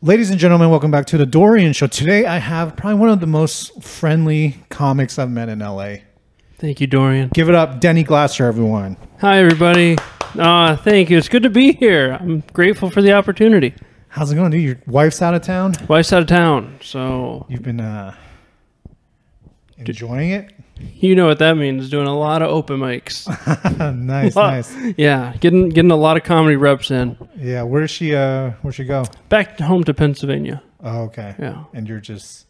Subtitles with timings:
[0.00, 1.88] Ladies and gentlemen, welcome back to the Dorian Show.
[1.88, 5.96] Today I have probably one of the most friendly comics I've met in LA.
[6.58, 7.30] Thank you, Dorian.
[7.34, 8.96] Give it up, Denny Glasser, everyone.
[9.20, 9.98] Hi, everybody.
[10.38, 11.18] Uh, thank you.
[11.18, 12.16] It's good to be here.
[12.20, 13.74] I'm grateful for the opportunity.
[14.06, 14.62] How's it going, dude?
[14.62, 15.74] Your wife's out of town?
[15.88, 18.14] Wife's out of town, so You've been uh,
[19.78, 20.52] enjoying it?
[20.94, 21.88] You know what that means.
[21.90, 23.26] Doing a lot of open mics.
[23.96, 24.74] nice, Lot- nice.
[24.96, 27.16] Yeah, getting getting a lot of comedy reps in.
[27.36, 29.04] Yeah, where's she uh where'd she go?
[29.28, 30.62] Back home to Pennsylvania.
[30.82, 31.34] Oh, okay.
[31.38, 32.46] Yeah, And you're just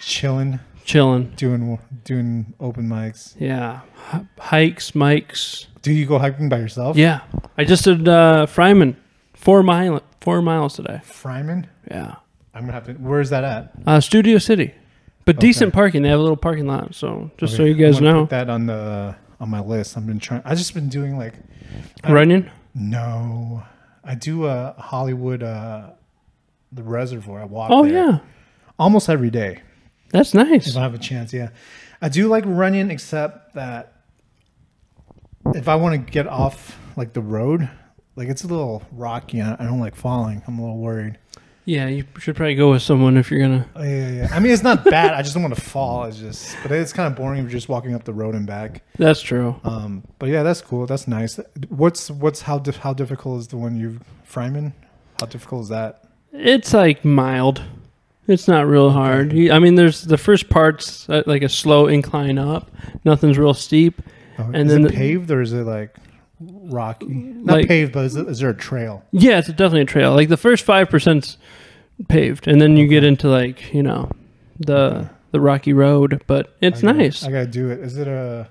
[0.00, 1.32] chilling, chilling.
[1.36, 3.34] doing doing open mics.
[3.38, 3.80] Yeah,
[4.14, 5.66] H- hikes, mics.
[5.82, 6.96] Do you go hiking by yourself?
[6.96, 7.20] Yeah,
[7.58, 8.94] I just did uh, Fryman,
[9.34, 11.00] four mile, four miles today.
[11.04, 11.66] Fryman?
[11.90, 12.14] Yeah,
[12.54, 13.72] I'm gonna have to where's that at?
[13.86, 14.72] uh, Studio City,
[15.24, 15.46] but Okay.
[15.48, 16.02] decent parking.
[16.02, 16.94] They have a little parking lot.
[16.94, 19.96] So just so you guys know, Put that on the on my list.
[19.96, 21.34] I've been trying I just been doing like
[22.08, 22.50] running.
[22.74, 23.62] No,
[24.04, 25.90] I do a Hollywood, uh,
[26.72, 27.40] the Reservoir.
[27.42, 27.70] I walk.
[27.70, 28.20] Oh yeah,
[28.78, 29.60] almost every day
[30.10, 30.68] that's nice.
[30.68, 31.32] if I have a chance.
[31.32, 31.50] Yeah,
[32.00, 33.92] I do like running, except that
[35.54, 37.68] if I want to get off like the road,
[38.16, 39.40] like it's a little rocky.
[39.42, 40.42] I don't like falling.
[40.46, 41.18] I'm a little worried.
[41.64, 43.68] Yeah, you should probably go with someone if you're gonna.
[43.76, 44.28] Oh, yeah, yeah.
[44.32, 45.14] I mean, it's not bad.
[45.14, 46.04] I just don't want to fall.
[46.04, 48.46] It's just, but it's kind of boring if you're just walking up the road and
[48.46, 48.82] back.
[48.98, 49.60] That's true.
[49.62, 50.86] Um, but yeah, that's cool.
[50.86, 51.38] That's nice.
[51.68, 54.72] What's what's how dif- how difficult is the one you Fryman?
[55.20, 56.04] How difficult is that?
[56.32, 57.62] It's like mild.
[58.26, 59.32] It's not real hard.
[59.32, 62.70] I mean, there's the first part's uh, like a slow incline up.
[63.04, 64.00] Nothing's real steep.
[64.38, 65.94] Oh, And is then it the- paved or is it like
[66.70, 67.06] rocky?
[67.06, 69.04] Not Like- paved, but is, it, is there a trail?
[69.12, 70.14] Yeah, it's definitely a trail.
[70.14, 71.36] Like the first five percent's
[72.08, 74.10] paved, and then you get into like you know
[74.58, 75.08] the Okay.
[75.32, 76.22] the rocky road.
[76.26, 77.24] But it's I gotta- nice.
[77.24, 77.80] I gotta do it.
[77.80, 78.48] Is it a?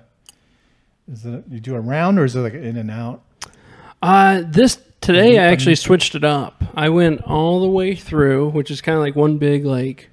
[1.12, 3.22] Is it you do a round or is it like in and out?
[4.02, 6.62] Uh this today I actually switched it up.
[6.74, 10.08] I went all the way through, which is kind of like one big like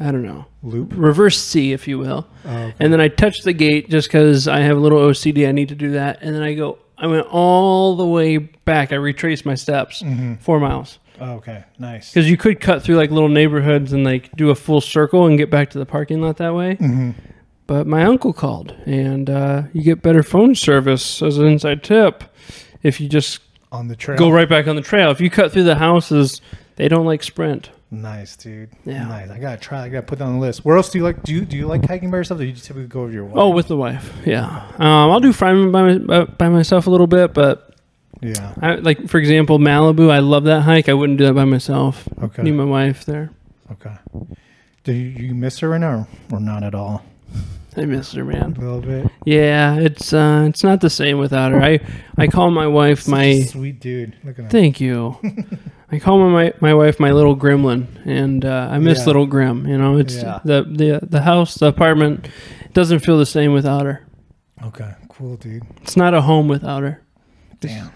[0.00, 0.92] I don't know Loop.
[0.96, 2.26] reverse C, if you will.
[2.46, 2.74] Oh, okay.
[2.80, 5.46] And then I touch the gate just because I have a little OCD.
[5.48, 6.18] I need to do that.
[6.22, 8.92] And then I go, I went all the way back.
[8.92, 10.38] I retraced my steps, Mhm.
[10.40, 10.98] four miles.
[11.20, 12.10] Oh, okay, nice.
[12.12, 15.38] Because you could cut through like little neighborhoods and like do a full circle and
[15.38, 16.74] get back to the parking lot that way.
[16.76, 17.10] hmm
[17.66, 22.24] But my uncle called, and uh, you get better phone service as an inside tip
[22.82, 23.40] if you just
[23.72, 24.18] On the trail.
[24.18, 25.10] go right back on the trail.
[25.10, 26.40] If you cut through the houses,
[26.76, 27.70] they don't like sprint.
[28.02, 28.70] Nice, dude.
[28.84, 29.06] Yeah.
[29.06, 29.30] Nice.
[29.30, 29.84] I gotta try.
[29.84, 30.64] I gotta put that on the list.
[30.64, 31.22] Where else do you like?
[31.22, 32.40] Do you do you like hiking by yourself?
[32.40, 33.34] Or do you typically go with your wife?
[33.36, 34.66] Oh, with the wife, yeah.
[34.78, 37.74] Um, I'll do Fryman by, my, by myself a little bit, but
[38.20, 38.54] yeah.
[38.60, 40.10] I, like for example, Malibu.
[40.10, 40.88] I love that hike.
[40.88, 42.08] I wouldn't do that by myself.
[42.22, 42.42] Okay.
[42.42, 43.30] Need my wife there.
[43.72, 43.94] Okay.
[44.84, 47.04] Do you, you miss her right now, or not at all?
[47.76, 48.54] I miss her, man.
[48.56, 49.10] A little bit.
[49.24, 51.60] Yeah, it's uh, it's not the same without her.
[51.62, 51.80] I
[52.16, 53.40] I call my wife Such my.
[53.42, 54.14] sweet dude.
[54.22, 54.50] Look at.
[54.50, 55.16] Thank you.
[55.94, 59.04] I call my my wife my little gremlin, and uh, I miss Yeah.
[59.06, 59.66] little Grim.
[59.66, 60.40] You know, it's Yeah.
[60.44, 62.28] the the the house, the apartment
[62.72, 64.06] doesn't feel the same without her.
[64.64, 64.90] Okay.
[65.08, 65.62] Cool, dude.
[65.82, 67.00] It's not a home without her.
[67.60, 67.90] Damn.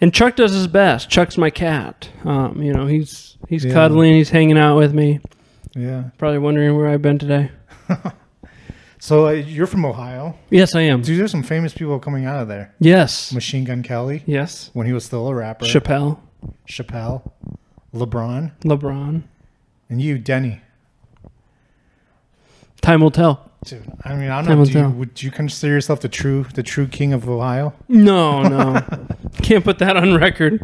[0.00, 1.08] And Chuck does his best.
[1.08, 2.10] Chuck's my cat.
[2.24, 3.72] Um, you know, he's he's Yeah.
[3.72, 5.20] cuddling, he's hanging out with me.
[5.74, 6.04] Yeah.
[6.18, 7.50] Probably wondering where I've been today.
[8.98, 11.02] So uh, you're from Ohio, Yes, I am.
[11.02, 11.20] dude.
[11.20, 12.74] There's some famous people coming out of there.
[12.80, 13.30] Yes.
[13.32, 14.70] Machine Gun Kelly, Yes.
[14.72, 15.64] when he was still a rapper.
[15.66, 16.18] Chappelle,
[16.68, 17.30] Chappelle,
[17.94, 19.22] LeBron, LeBron.
[19.88, 20.60] and you, Denny.
[22.80, 23.50] Time will tell.
[23.64, 24.58] Dude, I mean, I don't Time know.
[24.58, 24.90] will Do you, tell.
[24.90, 27.74] would you consider yourself the true, the true king of Ohio?
[27.88, 28.80] No, no.
[29.42, 30.62] Can't put that on record.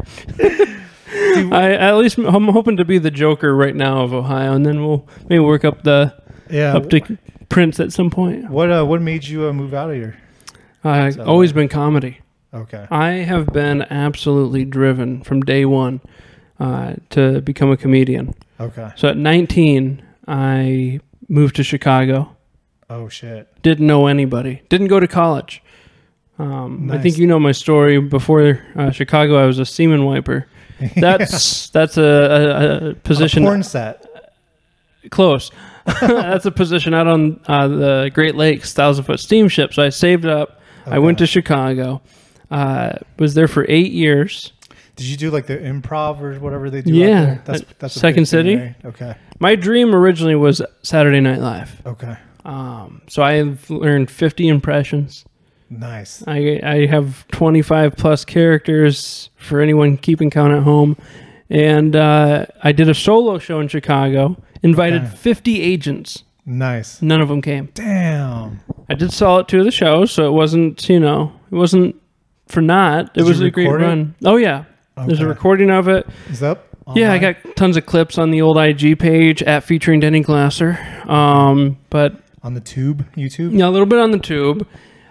[1.10, 4.86] I at least I'm hoping to be the Joker right now of Ohio, and then
[4.86, 6.14] we'll maybe work up the
[6.50, 6.76] Yeah.
[6.76, 7.18] up to
[7.48, 8.48] Prince at some point.
[8.50, 10.16] What uh, what made you uh, move out of here?
[10.84, 12.18] I've always been comedy.
[12.54, 12.86] Okay.
[12.90, 16.00] I have been absolutely driven from day one
[16.60, 18.34] uh, to become a comedian.
[18.60, 18.90] Okay.
[18.96, 22.36] So at 19, I moved to Chicago.
[22.90, 23.48] Oh shit.
[23.62, 24.62] Didn't know anybody.
[24.68, 25.62] Didn't go to college.
[26.38, 27.98] Um, I think you know my story.
[28.00, 30.46] Before uh, Chicago, I was a semen wiper.
[30.96, 34.04] That's that's a, a, a position A porn set.
[35.10, 35.52] close.
[36.00, 39.72] that's a position out on uh, the Great Lakes, thousand foot steamship.
[39.74, 40.60] So I saved up.
[40.86, 42.02] I went to Chicago.
[42.52, 44.52] Uh, was there for eight years.
[44.96, 46.92] Did you do like the improv or whatever they do?
[46.94, 47.06] Yeah.
[47.06, 47.42] Out there?
[47.46, 48.56] That's that's Second big thing, City?
[48.56, 48.74] right?
[48.84, 49.14] Okay.
[49.38, 51.80] My dream originally was Saturday Night Live.
[51.86, 52.16] Okay.
[52.44, 55.24] Um, so I've learned 50 impressions.
[55.70, 56.22] Nice.
[56.26, 60.96] I, I have 25 plus characters for anyone keeping count at home.
[61.48, 65.16] And uh, I did a solo show in Chicago, invited Okay.
[65.16, 66.24] 50 agents.
[66.44, 67.00] Nice.
[67.00, 67.70] None of them came.
[67.74, 68.60] Damn.
[68.88, 71.94] I did sell it to the show, so it wasn't, you know, it wasn't
[72.52, 73.06] for not.
[73.06, 73.70] It Did was a great it?
[73.70, 74.14] run.
[74.24, 74.64] Oh, yeah.
[75.06, 76.06] There's a recording of it.
[76.30, 76.64] Is that
[76.94, 80.78] Yeah, I got tons of clips on the old IG page at featuring Denny Glasser.
[81.08, 83.56] Um, but on the tube, YouTube.
[83.58, 84.66] Yeah, a little bit on the tube.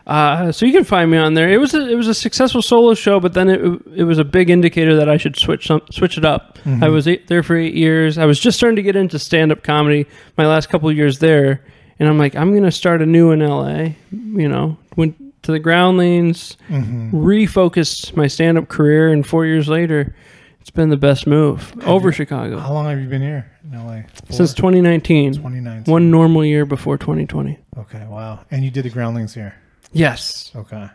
[0.06, 1.48] Uh, so you can find me on there.
[1.50, 3.62] It was a, it was a successful solo show, but then it
[3.96, 6.58] it was a big indicator that I should switch some, switch it up.
[6.82, 8.18] I was eight, there for eight years.
[8.18, 10.08] I was just starting to get into stand up comedy
[10.38, 11.64] my last couple of years there,
[12.00, 13.96] and I'm like, I'm gonna start a anew in L.A.
[14.12, 20.16] You know, went to the Groundlings, refocused my stand up career, and four years later,
[20.60, 24.02] it's been the best move over Chicago How long have you been here in LA?
[24.26, 24.36] Four?
[24.36, 25.34] since 2019.
[25.34, 25.92] 2019.
[25.92, 27.58] One normal year before 2020.
[27.80, 28.46] Okay, wow.
[28.52, 29.56] And you did the groundlings here.
[29.92, 30.52] Yes.
[30.56, 30.88] Okay.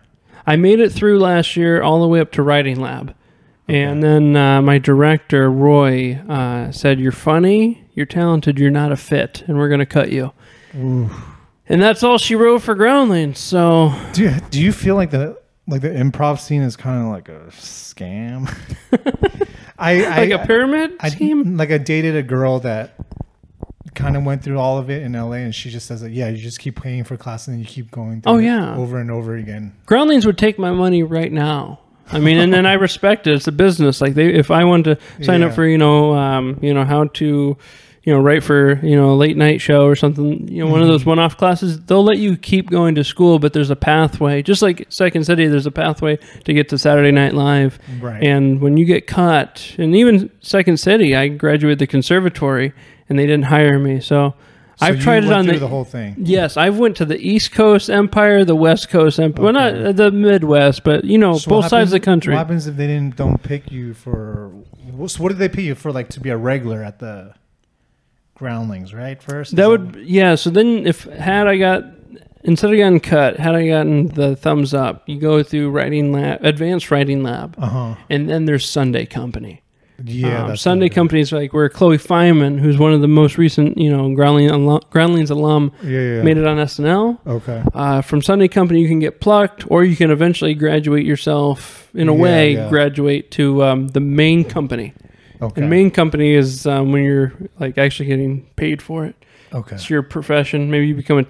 [0.47, 3.15] I made it through last year all the way up to writing lab.
[3.69, 8.97] And then uh, my director, Roy, uh, said, You're funny, you're talented, you're not a
[8.97, 10.33] fit, and we're going to cut you.
[11.69, 13.39] And that's all she wrote for Groundlings.
[13.39, 17.09] So, Do you, do you feel like the like the improv scene is kind of
[17.13, 18.49] like a scam?
[19.79, 21.57] I, I like a pyramid I, scheme?
[21.57, 22.95] like I dated a girl that
[23.95, 26.29] kind of went through all of it in LA, and she just says that yeah,
[26.29, 28.21] you just keep paying for classes and you keep going.
[28.23, 28.77] Through Oh, it yeah.
[28.77, 29.75] over and over again.
[29.87, 31.81] Groundlings would take my money right now.
[32.13, 33.35] I mean, and then I respect it.
[33.35, 34.01] It's a business.
[34.01, 37.05] Like they, if I wanted to sign up for, you know, um, you know, how
[37.05, 37.57] to,
[38.07, 40.81] you know, write for, you know, a late night show or something, you know, one
[40.81, 40.93] of Mm-hmm.
[40.93, 44.43] those one-off classes, they'll let you keep going to school, but there's a pathway.
[44.43, 47.79] Just like Second City, there's a pathway to get to Saturday Night Live.
[48.01, 48.23] Right.
[48.23, 52.73] And when you get cut, and even Second City, I graduated the conservatory,
[53.09, 53.99] and they didn't hire me.
[54.01, 54.35] So,
[54.77, 56.15] So I've tried it on the, the whole thing.
[56.19, 59.45] Yes, I've went to the East Coast Empire, the West Coast Empire.
[59.47, 62.35] Well, not the Midwest, but you know, So both sides of the country.
[62.35, 64.53] What happens if they didn't don't pick you for?
[65.09, 65.91] So what did they pick you for?
[65.91, 67.35] Like to be a regular at the
[68.37, 69.21] Groundlings, right?
[69.23, 70.35] First, That would, yeah.
[70.35, 71.85] So then, if had I got
[72.45, 76.45] instead of getting cut, had I gotten the thumbs up, you go through writing lab,
[76.45, 77.95] advanced writing lab, Uh huh.
[78.11, 79.63] and then there's Sunday Company.
[80.05, 80.43] Yeah.
[80.43, 80.95] Um, that's Sunday what it is.
[80.95, 84.51] Company is like where Chloe Fineman, who's one of the most recent, you know, Groundling
[84.51, 85.89] alum, Groundlings alum, Yeah.
[86.17, 86.23] yeah.
[86.23, 87.19] made it on SNL.
[87.27, 87.63] Okay.
[87.73, 91.85] Uh, from Sunday Company, you can get plucked, or you can eventually graduate yourself.
[91.95, 94.93] In a Yeah, way, graduate to um, the main company.
[95.43, 95.61] Okay.
[95.61, 99.15] And main company is um, when you're like actually getting paid for it.
[99.53, 99.75] okay.
[99.77, 100.71] It's your profession.
[100.71, 101.27] Maybe you become a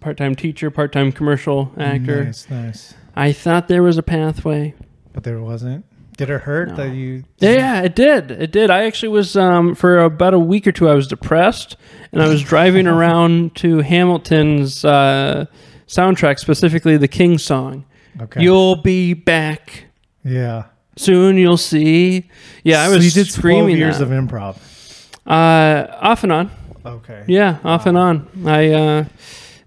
[0.00, 2.24] part-time teacher, part-time commercial actor.
[2.24, 2.94] Nice, nice.
[3.16, 4.74] I thought there was a pathway.
[5.12, 5.84] But there wasn't.
[6.16, 6.74] Did it hurt No.
[6.76, 7.24] that you?
[7.38, 8.30] Yeah, yeah, it did.
[8.32, 8.70] It did.
[8.70, 10.88] I actually was um, for about a week or two.
[10.88, 11.76] I was depressed,
[12.12, 15.46] and I was driving around to Hamilton's uh,
[15.86, 17.84] soundtrack, specifically the King song.
[18.20, 18.42] Okay.
[18.42, 19.84] You'll be back
[20.24, 20.64] yeah.
[20.98, 21.36] Soon.
[21.36, 22.28] You'll see.
[22.64, 23.64] Yeah, I So was you did screaming.
[23.64, 24.04] twelve years that.
[24.04, 24.56] of improv.
[25.26, 26.50] uh, off and on.
[26.84, 27.24] Okay.
[27.26, 28.28] Yeah, off and on.
[28.46, 29.04] I uh,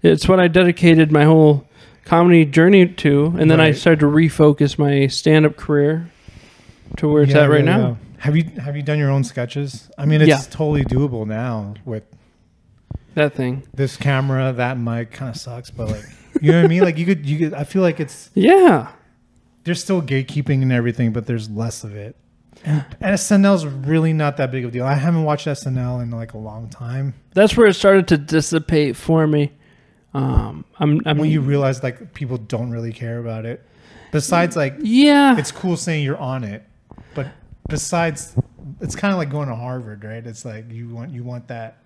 [0.02, 1.66] it's what I dedicated my whole
[2.04, 3.76] comedy journey to, and then I Right.
[3.76, 6.10] started to refocus my stand-up career
[6.96, 7.86] to where it's Yeah, at right yeah, now.
[7.88, 7.94] yeah.
[8.18, 9.88] Have you have you done your own sketches?
[9.98, 10.38] I mean, it's Yeah.
[10.50, 12.02] totally doable now with
[13.14, 13.62] That thing.
[13.74, 14.52] this camera.
[14.52, 16.04] That mic kind of sucks, but like,
[16.40, 16.82] you know what I mean?
[16.82, 17.54] Like, you could you could.
[17.54, 18.88] I feel like it's Yeah.
[19.64, 22.16] There's still gatekeeping and everything, but there's less of it.
[22.64, 24.84] And, and SNL's really not that big of a deal.
[24.84, 27.14] I haven't watched SNL in like a long time.
[27.34, 29.52] That's where it started to dissipate for me.
[30.14, 33.66] Um, I'm, I'm When you realize like people don't really care about it.
[34.10, 36.62] Besides, like yeah, it's cool saying you're on it,
[37.14, 37.28] but
[37.68, 38.36] besides,
[38.82, 40.24] it's kind of like going to Harvard, right?
[40.26, 41.78] It's like you want you want that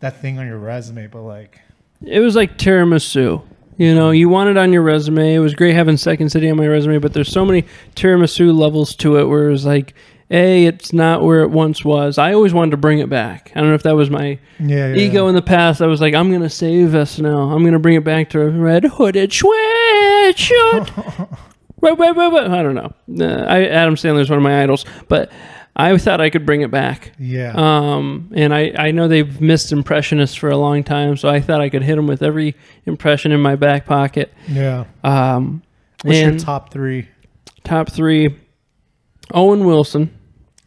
[0.00, 1.60] that thing on your resume, but like
[2.04, 3.40] it was like tiramisu.
[3.82, 5.34] You know, you want it on your resume.
[5.34, 7.64] It was great having Second City on my resume, but there's so many
[7.96, 9.94] tiramisu levels to it where it was like,
[10.30, 12.16] a, it's not where it once was.
[12.16, 13.50] I always wanted to bring it back.
[13.56, 15.82] I don't know if that was my yeah, yeah ego in the past.
[15.82, 17.52] I was like, I'm gonna save SNL.
[17.52, 20.88] I'm gonna bring it back to red hooded sweatshirt.
[21.80, 22.46] Wait, wait, wait, wait.
[22.46, 22.94] I don't know.
[23.18, 25.32] Uh, I, Adam Sandler is one of my idols, but
[25.74, 27.12] I thought I could bring it back.
[27.18, 27.52] yeah.
[27.56, 31.60] Um, and I, I know they've missed impressionists for a long time, so I thought
[31.62, 34.32] I could hit them with every impression in my back pocket.
[34.48, 34.84] yeah.
[35.02, 35.62] Um,
[36.02, 37.08] What's your top three?
[37.64, 38.36] top three,
[39.32, 40.18] Owen Wilson.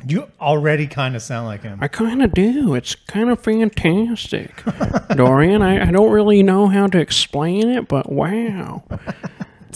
[0.08, 1.80] You already kind of sound like him.
[1.82, 2.74] I kind of do.
[2.76, 4.64] It's kind of fantastic,
[5.16, 5.62] Dorian.
[5.62, 8.84] I, I don't really know how to explain it, but wow.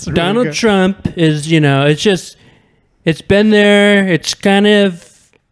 [0.06, 0.54] Really Donald good.
[0.56, 2.38] Trump is, you know, it's just,
[3.04, 4.08] it's been there.
[4.08, 5.04] It's kind of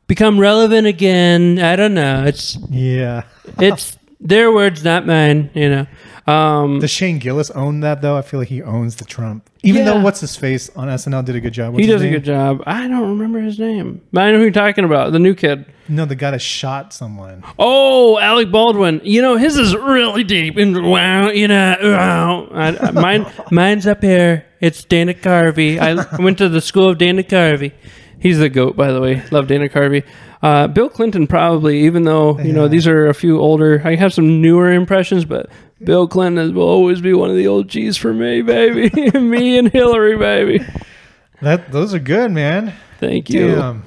[0.07, 1.59] become relevant again.
[1.59, 2.23] I don't know.
[2.25, 3.23] It's, Yeah.
[3.59, 5.49] it's their words, not mine.
[5.53, 5.87] You know.
[6.31, 8.17] Um, Does Shane Gillis own that though?
[8.17, 9.49] I feel like he owns the Trump.
[9.63, 11.73] Even though what's his face on SNL did a good job.
[11.73, 12.61] What's he does a good job.
[12.67, 15.13] I don't remember his name, but I know who you're talking about.
[15.13, 15.65] The new kid.
[15.87, 17.43] No, the guy that shot someone.
[17.57, 18.99] Oh, Alec Baldwin.
[19.05, 21.29] You know his is really deep and wow.
[21.29, 22.47] You know, wow.
[22.51, 24.45] I, I- mine, mine's up here.
[24.59, 25.79] It's Dana Carvey.
[25.79, 27.71] I went to the school of Dana Carvey.
[28.19, 29.23] He's the goat, by the way.
[29.31, 30.03] Love Dana Carvey.
[30.41, 33.81] Uh, Bill Clinton probably, even though you know these are a few older.
[33.83, 35.49] I have some newer impressions, but
[35.83, 38.89] Bill Clinton will always be one of the old G's for me, baby.
[39.19, 40.65] me and Hillary, baby.
[41.41, 42.73] That those are good, man.
[42.99, 43.55] Thank you.
[43.55, 43.83] Damn.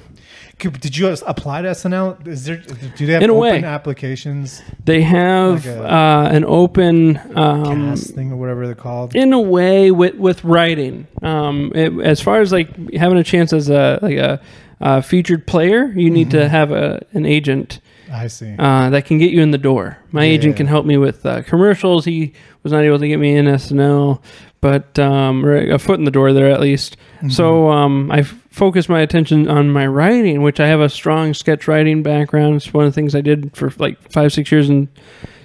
[0.61, 2.25] Could- Did you apply to SNL?
[2.27, 2.57] Is there?
[2.97, 3.63] Do they have In a open way.
[3.63, 9.15] applications, They have Like a uh, an open um, casting or whatever they're called?
[9.15, 11.07] in a way with with writing.
[11.21, 14.39] Um, it, as far as like having a chance as a like a,
[14.79, 16.39] uh featured player, you need Mm-hmm.
[16.39, 17.79] to have a an agent
[18.11, 18.55] I see.
[18.57, 19.97] uh, that can get you in the door.
[20.11, 22.05] My agent can help me with uh, commercials.
[22.05, 24.21] He was not able to get me in SNL,
[24.59, 26.97] but um, a foot in the door there at least.
[27.17, 27.29] Mm-hmm.
[27.29, 31.67] So um, I focused my attention on my writing, which I have a strong sketch
[31.67, 32.57] writing background.
[32.57, 34.89] It's one of the things I did for like five six years in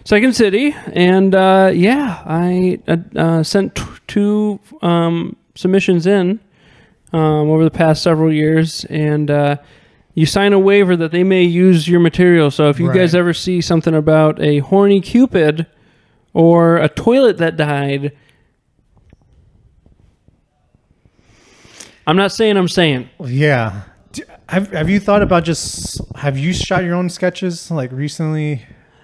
[0.05, 6.39] Second City, and uh, yeah, I uh, uh, sent t- two um, submissions in
[7.13, 9.57] um, over the past several years, and uh,
[10.15, 12.51] you sign a waiver that they may use your material.
[12.51, 15.67] So if you guys ever see something about a horny cupid
[16.33, 18.13] or a toilet that died,
[22.07, 23.09] I'm not saying I'm saying.
[23.25, 23.83] Yeah.
[24.13, 28.63] Do- Have Have you thought about just have you shot your own sketches like recently?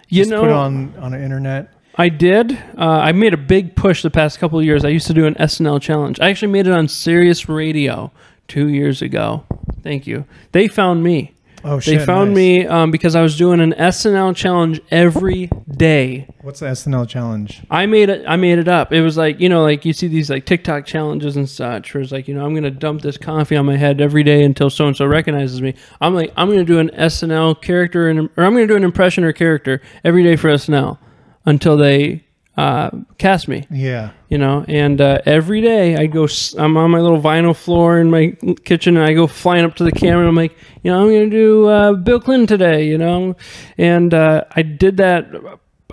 [0.09, 1.73] You Just know, put on on the internet.
[1.97, 2.53] I did.
[2.79, 4.85] Uh, I made a big push the past couple of years.
[4.85, 6.21] I used to do an SNL challenge.
[6.21, 8.11] I actually made it on Sirius Radio
[8.49, 9.45] two years ago.
[9.83, 10.25] Thank you.
[10.53, 11.33] They found me.
[11.65, 12.37] Oh They found nice.
[12.37, 16.27] me um, because I was doing an SNL challenge every day.
[16.43, 17.63] What's the SNL challenge?
[17.71, 18.25] I made it.
[18.27, 18.93] I made it up.
[18.93, 21.95] It was like you know, like you see these like TikTok challenges and such.
[21.95, 24.43] Where it's like you know, I'm gonna dump this coffee on my head every day
[24.43, 25.75] until so and so recognizes me.
[26.01, 29.23] I'm like, I'm gonna do an SNL character and or I'm gonna do an impression
[29.25, 30.99] or character every day for SNL
[31.47, 32.25] until they
[32.57, 33.65] uh, cast me.
[33.71, 34.11] Yeah.
[34.29, 36.27] You know, and uh, every day I go.
[36.59, 39.85] I'm on my little vinyl floor in my kitchen, and I go flying up to
[39.85, 40.21] the camera.
[40.21, 42.87] and I'm like, you know, I'm gonna do uh, Bill Clinton today.
[42.89, 43.37] You know,
[43.79, 45.29] and uh, I did that.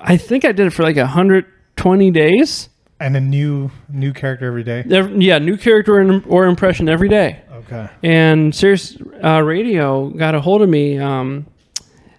[0.01, 2.69] I think I did it for like 120 days.
[3.01, 4.83] And a new new character every day.
[4.89, 7.41] Ev- Yeah, new character or, or impression every day.
[7.51, 7.87] Okay.
[8.03, 11.45] And Sirius uh, Radio got a hold of me, um,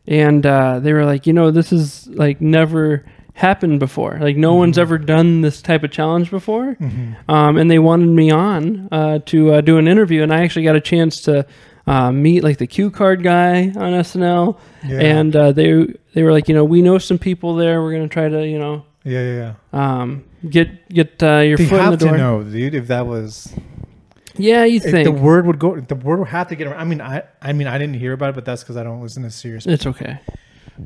[0.07, 3.05] and uh, they were like, you know, this is like never
[3.35, 4.19] happened before.
[4.21, 6.77] Like no one's ever done this type of challenge before,
[7.29, 10.65] um, and they wanted me on uh, to uh, do an interview, and I actually
[10.65, 11.47] got a chance to.
[11.87, 14.57] Uh, meet like the cue card guy on SNL,
[14.87, 15.01] Yeah.
[15.01, 17.83] and uh, they they were like, you know, we know some people there.
[17.83, 20.01] We're gonna try to, you know, Yeah, yeah, yeah.
[20.03, 22.13] um, get get uh, your They foot in the door.
[22.13, 22.75] to know, dude.
[22.77, 23.53] If that was,
[24.37, 26.79] Yeah, you think the word would go, the word would have to get around.
[26.81, 29.01] I mean, I, I mean, I didn't hear about it, but that's because I don't
[29.01, 29.67] listen to Sirius.
[29.67, 30.21] it's okay.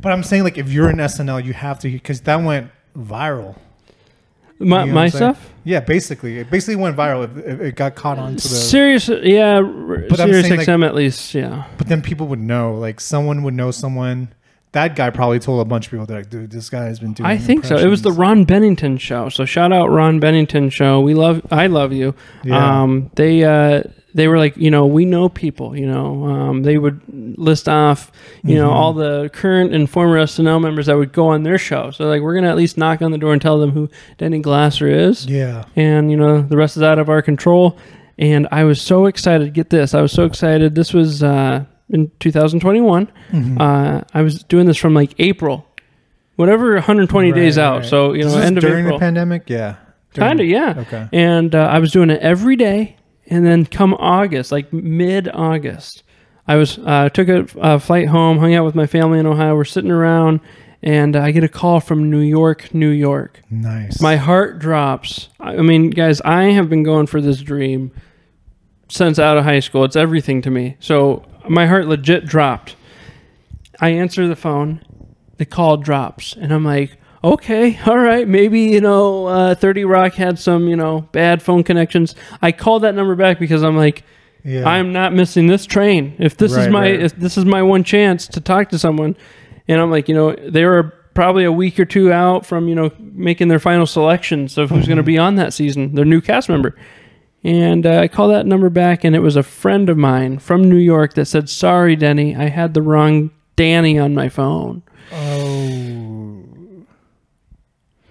[0.01, 3.57] But I'm saying, like, if you're in SNL, you have to, because that went viral.
[4.59, 5.51] My, You know my stuff.
[5.65, 7.25] Yeah, basically, it basically went viral.
[7.25, 11.35] If it got caught onto the, Sirius, yeah, But I'm Sirius like- XM at least,
[11.35, 11.65] yeah.
[11.77, 12.75] but then people would know.
[12.75, 14.29] Like, someone would know someone.
[14.73, 17.13] That guy probably told a bunch of people, they're like, dude, this guy has been
[17.15, 17.29] doing.
[17.29, 17.77] I think so.
[17.77, 18.11] It was the.
[18.11, 19.29] Ron Bennington show.
[19.29, 21.01] So shout out Ron Bennington show.
[21.01, 22.15] We love, I love you.
[22.43, 22.83] Yeah.
[22.83, 25.77] Um, they uh, they were like, you know, we know people.
[25.77, 27.01] You know, um, they would
[27.37, 28.13] list off,
[28.45, 28.73] you know, Mhm.
[28.73, 31.91] all the current and former SNL members that would go on their show.
[31.91, 34.39] So like, we're gonna at least knock on the door and tell them who Denny
[34.39, 35.27] Glasser is.
[35.27, 35.65] Yeah.
[35.77, 37.77] and you know the rest is out of our control
[38.19, 42.09] and i was so excited get this i was so excited this was uh, in
[42.21, 43.61] 2021 Mhm.
[43.61, 45.67] uh, i was doing this from like april
[46.37, 47.87] whatever 120 days out right.
[47.87, 49.43] so you know end of during april the pandemic.
[49.51, 49.75] Yeah.
[50.15, 51.09] Kind of yeah Okay.
[51.13, 52.97] and uh, i was doing it every day
[53.29, 56.03] and then come august like mid-august
[56.47, 59.55] i was uh, took a, a flight home hung out with my family in ohio
[59.55, 60.41] we're sitting around
[60.83, 64.01] and i get a call from new york new york Nice.
[64.01, 65.29] my heart drops.
[65.41, 67.91] I mean, guys, I have been going for this dream
[68.89, 69.85] since out of high school.
[69.85, 70.77] It's everything to me.
[70.81, 72.77] So my heart legit dropped.
[73.81, 74.85] I answer the phone,
[75.39, 80.15] the call drops, and I'm like, okay, all right, maybe you know, uh, Thirty Rock
[80.15, 82.15] had some you know bad phone connections.
[82.43, 84.05] I called that number back because I'm like,
[84.45, 84.69] yeah.
[84.69, 86.15] I'm not missing this train.
[86.19, 87.01] If this is my right.
[87.03, 89.17] if this is my one chance to talk to someone,
[89.67, 92.75] and I'm like, you know, they were probably a week or two out from you
[92.75, 95.07] know making their final selections of who's going to Mm-hmm.
[95.07, 96.77] be on that season, their new cast member.
[97.47, 100.69] And uh, I call that number back, and it was a friend of mine from
[100.69, 105.44] New York that said, "Sorry, Denny, I had the wrong Danny on my phone." oh.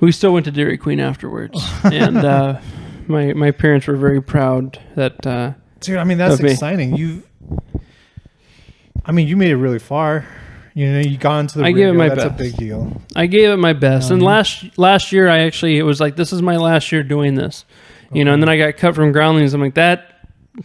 [0.03, 2.59] We still went to Dairy Queen afterwards, and uh,
[3.07, 5.25] my my parents were very proud that.
[5.25, 6.95] Uh, Dude, I mean that's exciting.
[6.95, 7.23] You,
[9.05, 10.25] I mean, you made it really far.
[10.73, 11.65] You know, you got into the.
[11.65, 12.39] I gave it my That's best.
[12.39, 13.01] a big deal.
[13.15, 14.09] I gave it my best.
[14.11, 17.03] And Um, last last year, I actually it was like this is my last year
[17.03, 17.63] doing this,
[18.11, 18.33] you know.
[18.33, 19.53] And then I got cut from Groundlings.
[19.53, 20.09] I'm like that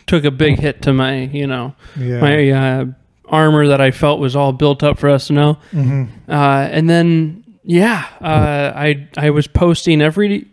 [0.07, 2.21] took a big hit to my you know Yeah.
[2.21, 2.85] my uh,
[3.26, 5.59] armor that I felt was all built up for SNL.
[5.73, 6.30] Mm-hmm.
[6.30, 6.35] Uh,
[6.71, 10.49] and then yeah, uh, I I was posting every.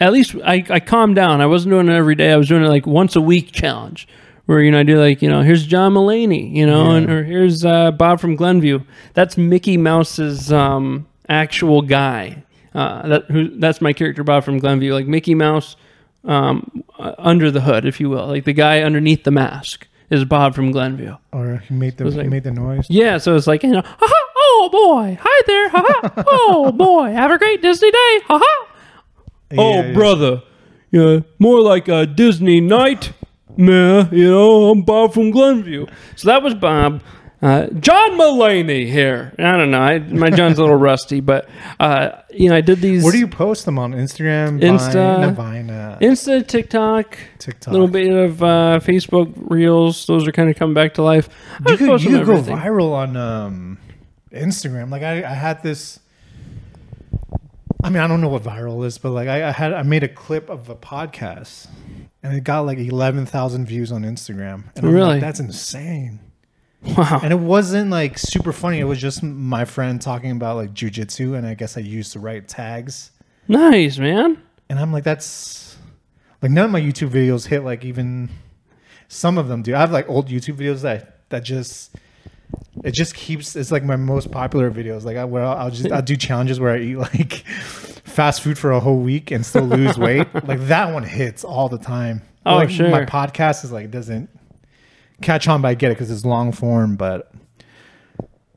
[0.00, 1.40] At least I, I calmed down.
[1.40, 2.30] I wasn't doing it every day.
[2.32, 4.06] I was doing it like once a week challenge,
[4.46, 6.96] where you know I do like you know here's John Mulaney, you know, Yeah.
[6.98, 8.80] and or here's uh, Bob from Glenview.
[9.14, 12.42] That's Mickey Mouse's um, actual guy.
[12.74, 15.76] Uh, that who that's my character Bob from Glenview, like Mickey Mouse
[16.24, 20.24] um, uh, under the hood, if you will, like the guy underneath the mask is
[20.26, 21.16] Bob from Glenview.
[21.32, 22.86] Or he made the he like- made the noise.
[22.90, 23.82] Yeah, so it's like you know,
[24.62, 28.66] oh boy, hi there, ha oh boy, have a great Disney day, ha ha.
[29.58, 29.92] Oh Yeah, yeah.
[29.92, 30.42] brother,
[30.90, 33.12] yeah, more like a Disney night.
[33.48, 34.08] nightmare.
[34.12, 35.86] You know, I'm Bob from Glenview.
[36.16, 37.02] So that was Bob.
[37.42, 39.34] Uh, John Mulaney here.
[39.36, 39.80] I don't know.
[39.80, 41.48] I, my John's a little rusty, but
[41.80, 44.60] uh, you know, I did these Where do you post them on Instagram?
[44.62, 45.34] Insta.
[45.34, 47.68] Vine, uh, Insta, TikTok, TikTok.
[47.68, 50.06] a little bit of uh, Facebook Reels.
[50.06, 51.28] Those are kind of coming back to life.
[51.66, 53.78] I You could, you could go viral on um,
[54.32, 54.90] Instagram.
[54.90, 56.00] Like I, I had this.
[57.84, 60.04] I mean, I don't know what viral is, but like I, I had, I made
[60.04, 61.66] a clip of a podcast,
[62.22, 64.64] and it got like eleven thousand views on Instagram.
[64.76, 65.08] And I'm Really?
[65.14, 66.20] like, that's insane.
[66.96, 67.20] Wow.
[67.22, 68.78] And it wasn't like super funny.
[68.80, 72.18] It was just my friend talking about like jujitsu, and I guess I used the
[72.20, 73.10] right tags.
[73.48, 74.40] Nice, man.
[74.68, 75.76] And I'm like, that's
[76.40, 78.30] like none of my YouTube videos hit like even
[79.08, 79.74] some of them do.
[79.74, 81.94] I have like old YouTube videos that that just
[82.84, 85.04] it just keeps it's like my most popular videos.
[85.04, 87.32] Like I where I'll, I'll just I'll do challenges where I eat like
[88.04, 90.26] fast food for a whole week and still lose weight.
[90.46, 92.22] like that one hits all the time.
[92.44, 92.90] Oh, like, sure.
[92.90, 94.28] My podcast is like doesn't
[95.20, 96.96] catch on, but I get it because it's long form.
[96.96, 97.32] But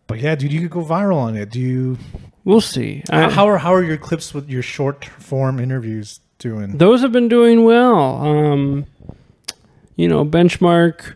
[0.07, 1.51] but yeah, dude, you could go viral on it.
[1.51, 1.97] Do you?
[2.43, 3.03] We'll see.
[3.09, 6.77] How are how are your clips with your short form interviews doing?
[6.77, 8.21] Those have been doing well.
[8.21, 8.85] Um,
[9.95, 11.15] you know, benchmark.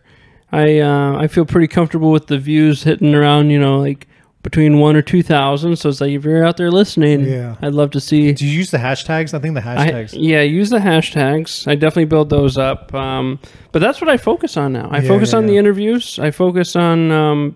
[0.52, 3.50] I uh, I feel pretty comfortable with the views hitting around.
[3.52, 4.08] You know, like
[4.42, 5.76] between one or two thousand.
[5.76, 7.56] So it's like if you're out there listening, Yeah.
[7.62, 8.32] I'd love to see.
[8.34, 9.34] Do you use the hashtags?
[9.34, 10.14] I think the I, hashtags.
[10.18, 11.68] yeah, use the hashtags.
[11.68, 12.94] I definitely build those up.
[12.94, 13.40] Um,
[13.72, 14.88] but that's what I focus on now.
[14.92, 16.18] I Yeah, focus yeah, on the interviews.
[16.20, 17.56] I focus on um,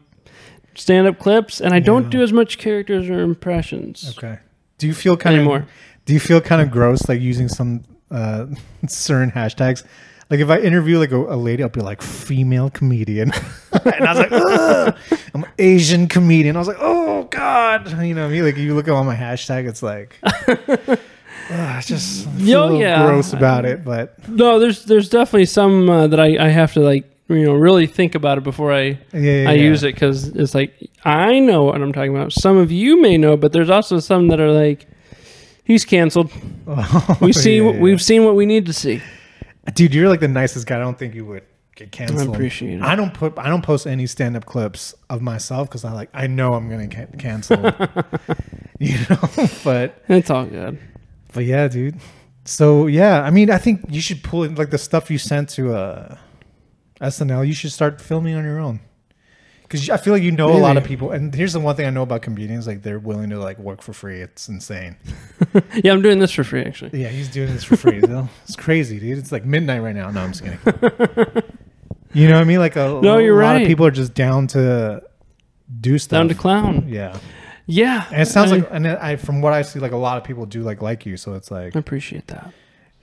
[0.76, 4.40] stand-up clips, and I don't do as much characters or impressions okay.
[4.78, 5.58] Do you feel kind anymore.
[5.58, 5.70] of more?
[6.06, 8.48] do you feel kind of gross like using some uh,
[8.88, 9.84] certain hashtags?
[10.34, 13.32] Like if I interview like a, a lady, I'll be like female comedian,
[13.86, 15.20] and I was like, Ugh!
[15.36, 16.56] I'm Asian comedian.
[16.56, 18.44] I was like, oh god, you know what I mean?
[18.44, 21.00] Like you look at all my hashtag, it's like, ugh,
[21.52, 23.06] I just feel yeah.
[23.06, 23.86] gross about it.
[23.86, 27.54] But No, there's there's definitely some uh, that I, I have to like you know
[27.54, 30.74] really think about it before I yeah, yeah I use it because it's like
[31.06, 32.34] I know what I'm talking about.
[32.34, 34.88] Some of you may know, but there's also some that are like
[35.64, 36.32] he's canceled.
[36.68, 37.22] it.
[37.22, 37.82] We see Oh, Yeah, yeah.
[37.82, 39.00] we've seen what we need to see.
[39.74, 40.78] dude, you're like the nicest guy.
[40.78, 41.44] I don't think you would
[41.76, 42.30] get canceled.
[42.30, 42.82] I appreciate it.
[42.82, 46.10] I don't put I don't post any stand up clips of myself because I like
[46.14, 47.60] I know I'm gonna get canceled.
[48.80, 50.80] you know, but It's all good.
[51.34, 52.00] but yeah, dude.
[52.46, 55.50] So yeah, I mean, I think you should pull in like the stuff you sent
[55.52, 56.18] to uh,
[57.00, 57.48] SNL.
[57.48, 58.82] You should start filming on your own
[59.74, 61.12] because I feel like you know a lot of people.
[61.12, 63.82] And here's the one thing I know about comedians: like they're willing to like work
[63.82, 64.22] for free.
[64.22, 64.96] It's insane.
[65.84, 67.02] Yeah, I'm doing this for free actually.
[67.02, 68.02] Yeah, he's doing this for free.
[68.44, 69.18] It's crazy, dude.
[69.18, 70.10] It's like midnight right now.
[70.10, 70.60] No, I'm just kidding.
[72.14, 72.60] you know what I mean?
[72.60, 73.62] Like a, No, a you're lot right.
[73.62, 75.04] of people are just down to
[75.80, 76.18] do stuff.
[76.18, 76.86] Down to clown.
[76.88, 77.18] yeah,
[77.66, 80.18] Yeah, and it sounds I, like, and I from what I see, like a lot
[80.18, 81.18] of people do like like you.
[81.18, 82.52] So it's like I appreciate that.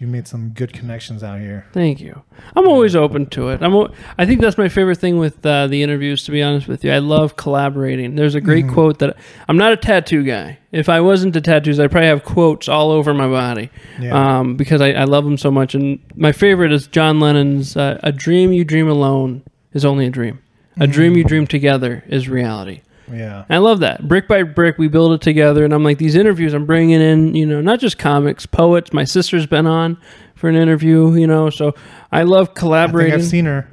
[0.00, 1.66] You made some good connections out here.
[1.74, 2.22] Thank you.
[2.56, 3.62] I'm always open to it.
[3.62, 3.74] I'm.
[4.16, 6.24] I think that's my favorite thing with uh, the interviews.
[6.24, 8.16] To be honest with you, I love collaborating.
[8.16, 8.72] There's a great Mhm.
[8.72, 9.14] quote that
[9.46, 10.58] I'm not a tattoo guy.
[10.72, 13.68] If I wasn't to tattoos, I'd probably have quotes all over my body
[14.00, 15.74] Yeah, um, because I, I love them so much.
[15.74, 19.42] And my favorite is John Lennon's uh, "A dream you dream alone
[19.74, 20.38] is only a dream.
[20.78, 22.80] A dream you dream together is reality."
[23.12, 24.06] Yeah, I love that.
[24.06, 25.64] Brick by brick, we build it together.
[25.64, 28.92] And I'm like, these interviews, I'm bringing in, you know, not just comics, poets.
[28.92, 29.98] My sister's been on
[30.34, 31.74] for an interview, you know, so
[32.12, 33.14] I love I think collaborating.
[33.14, 33.68] I've seen her.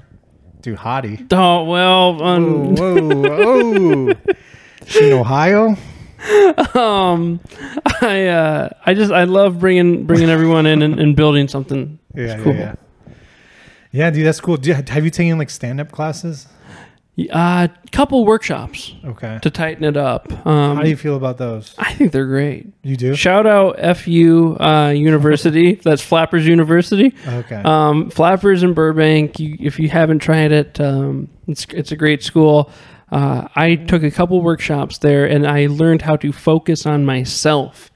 [0.62, 1.32] do hottie.
[1.32, 4.13] oh, well, um, Whoa, whoa, oh!
[4.88, 5.76] She in Ohio.
[6.73, 7.41] um,
[8.02, 12.00] I, uh, I just, I love bringing, bringing everyone in and, and building something.
[12.15, 12.54] Yeah, cool.
[12.54, 12.76] yeah, yeah.
[13.91, 14.60] Yeah, dude, that's cool.
[14.60, 16.47] You, have you taken like stand up classes?
[17.32, 19.40] Uh, couple workshops Okay.
[19.42, 20.32] to tighten it up.
[20.46, 21.74] Um, How do you feel about those?
[21.80, 22.68] I think they're great.
[22.84, 23.16] You do?
[23.16, 25.76] Shout out FU uh, University.
[25.84, 27.16] That's Flappers University.
[27.28, 27.62] Okay.
[27.66, 29.40] Um, Flappers in Burbank.
[29.40, 32.70] You, if you haven't tried it, um, it's it's a great school.
[33.12, 37.90] Uh, I took a couple workshops there, and I learned how to focus on myself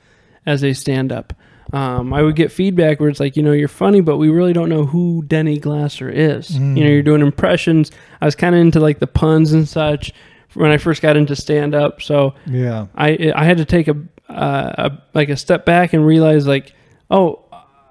[0.48, 1.34] as a stand-up.
[1.74, 4.54] Um, I would get feedback where it's like, you know, you're funny, but we really
[4.54, 6.52] don't know who Denny Glasser is.
[6.52, 7.92] You know, you're doing impressions.
[8.20, 10.14] I was kind of into like the puns and such
[10.54, 12.02] when I first got into stand up.
[12.02, 12.88] So Yeah.
[12.96, 13.96] I I had to take a,
[14.28, 16.74] uh, a like a step back and realize like,
[17.10, 17.46] oh,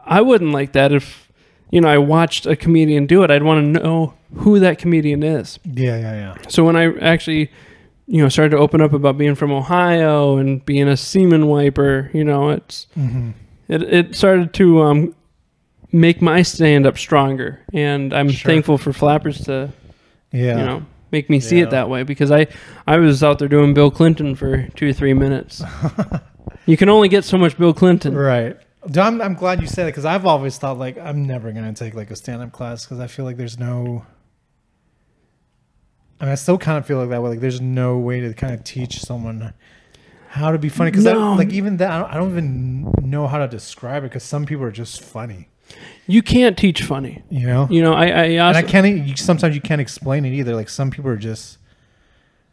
[0.05, 1.29] I wouldn't like that if
[1.71, 3.31] you know I watched a comedian do it.
[3.31, 5.59] I'd want to know who that comedian is.
[5.65, 6.35] Yeah, yeah, yeah.
[6.49, 7.51] So when I actually,
[8.07, 12.11] you know, started to open up about being from Ohio and being a semen wiper,
[12.13, 13.31] you know, it's hmm
[13.71, 15.15] it it started to um
[15.93, 18.51] make my stand up stronger, and I'm Sure.
[18.51, 19.71] thankful for Flappers to
[20.33, 20.59] Yeah.
[20.59, 21.65] you know make me see Yeah.
[21.65, 22.47] it that way because I
[22.87, 25.63] I was out there doing Bill Clinton for two or three minutes.
[26.67, 28.15] you can only get so much Bill Clinton.
[28.15, 28.57] Right.
[28.97, 31.95] I'm, I'm glad you said it because I've always thought like I'm never gonna take
[31.95, 34.05] like a stand up class because I feel like there's no.
[36.21, 37.31] I mean, I still kind of feel like that way.
[37.31, 39.55] Like, there's no way to kind of teach someone
[40.33, 41.35] how to be funny because No.
[41.35, 44.47] like even that I don't, I don't even know how to describe it because some
[44.47, 45.49] people are just funny.
[46.07, 47.23] You can't teach funny.
[47.31, 47.67] You know.
[47.71, 49.07] You know, I I, and also, I can't.
[49.09, 50.55] You, sometimes you can't explain it either.
[50.55, 51.59] Like some people are just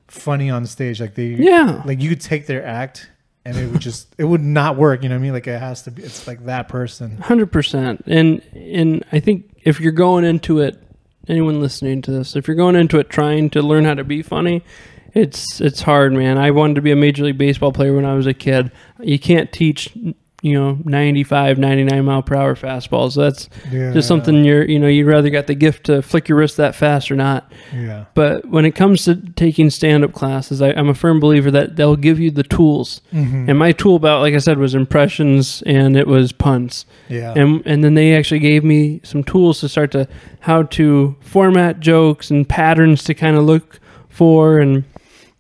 [0.08, 1.00] funny on stage.
[1.00, 1.28] Like they.
[1.28, 1.82] yeah.
[1.86, 3.10] Like you could take their act
[3.46, 5.04] and it would just it would not work.
[5.04, 5.34] You know what I mean?
[5.34, 6.04] Like it has to be.
[6.04, 7.18] It's like that person.
[7.18, 10.82] Hundred percent, and and I think if you're going into it,
[11.28, 14.22] anyone listening to this, if you're going into it trying to learn how to be
[14.22, 14.64] funny,
[15.14, 16.38] it's it's hard, man.
[16.38, 18.72] I wanted to be a major league baseball player when I was a kid.
[19.02, 19.90] You can't teach,
[20.44, 23.16] you know, 95, 99 mile per hour fastballs.
[23.16, 23.92] That's Yeah.
[23.94, 26.76] just something you're, you know, you'd rather got the gift to flick your wrist that
[26.76, 27.52] fast or not.
[27.76, 28.06] Yeah.
[28.14, 31.76] But when it comes to taking stand up classes, I, I'm a firm believer that
[31.76, 33.02] they'll give you the tools.
[33.14, 33.50] Mhm.
[33.50, 37.34] And my tool belt, like I said, was impressions and it was puns Yeah.
[37.36, 40.08] and and then they actually gave me some tools to start to
[40.42, 44.84] how to format jokes and patterns to kind of look for and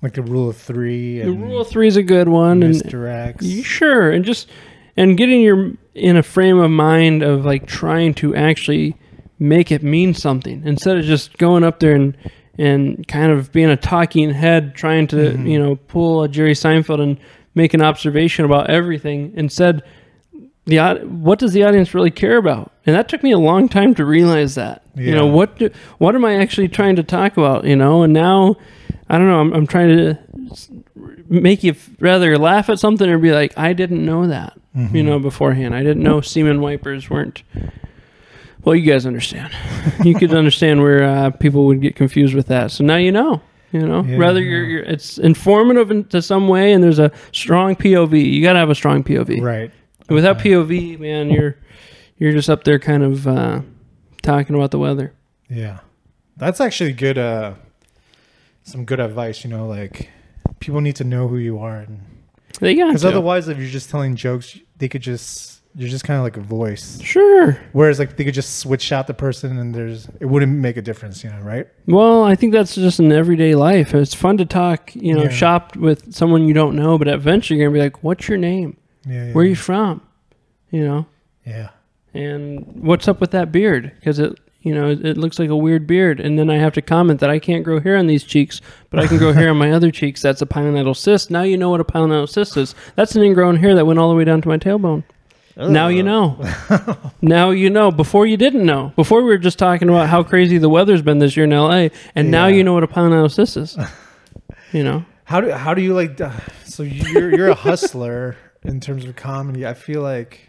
[0.07, 3.41] like the rule of three the rule of three is a good one and misdirects.
[3.41, 4.49] y- sure and just
[4.95, 8.95] and getting your in a frame of mind of like trying to actually
[9.39, 12.15] make it mean something instead of just going up there and
[12.57, 15.49] and kind of being a talking head trying to Mhm.
[15.49, 17.17] you know pull a Jerry Seinfeld and
[17.53, 19.83] make an observation about everything instead
[20.65, 23.93] the what does the audience really care about and that took me a long time
[23.95, 27.63] to realize that you know what do, what am i actually trying to talk about
[27.65, 28.55] you know and now
[29.09, 30.17] i don't know i'm, I'm trying to
[31.29, 34.93] make you f- rather laugh at something or be like i didn't know that Mhm.
[34.93, 37.43] you know beforehand i didn't know semen wipers weren't
[38.63, 39.51] well you guys understand
[40.03, 43.41] you could understand where uh, people would get confused with that so now you know
[43.71, 47.11] you know Yeah, rather you're, you're it's informative in, to some way and there's a
[47.33, 49.71] strong pov you got to have a strong pov right.
[50.09, 50.51] Without Okay.
[50.51, 51.57] POV, man, you're
[52.17, 53.59] you're just up there kind of uh,
[54.21, 55.11] talking about the weather.
[55.49, 55.79] Yeah.
[56.37, 57.55] That's actually good uh
[58.67, 60.09] some good advice, you know, like
[60.59, 62.01] people need to know who you are and
[62.59, 66.37] because otherwise if you're just telling jokes, they could just you're just kind of like
[66.37, 66.99] a voice.
[67.01, 67.51] Sure.
[67.71, 70.81] Whereas like they could just switch out the person and there's it wouldn't make a
[70.81, 71.67] difference, you know, right?
[71.85, 73.93] Well, I think that's just in everyday life.
[73.93, 75.29] It's fun to talk, you know, Yeah.
[75.29, 78.75] shop with someone you don't know, but eventually you're gonna be like, "What's your name?
[79.05, 79.27] Yeah.
[79.27, 80.01] yeah Where are you from?"
[80.71, 81.05] You know,
[81.45, 81.69] Yeah.
[82.13, 83.91] and what's up with that beard?
[83.99, 86.73] Because it, you know, it, it looks like a weird beard, and then I have
[86.73, 89.49] to comment that I can't grow hair on these cheeks, but I can grow hair
[89.49, 90.21] on my other cheeks.
[90.21, 91.31] That's a pilonidal cyst.
[91.31, 92.75] Now you know what a pilonidal cyst is.
[92.95, 95.03] That's an ingrown hair that went all the way down to my tailbone.
[95.55, 96.39] Now you know.
[97.21, 97.89] now you know.
[97.89, 98.93] Before you didn't know.
[98.95, 101.89] Before we were just talking about how crazy the weather's been this year in LA,
[102.13, 103.77] and now you know what a pilonidal cyst is.
[104.71, 105.03] you know.
[105.23, 106.31] How do how do you like uh,
[106.63, 109.65] so you're you're a hustler in terms of comedy.
[109.65, 110.47] I feel like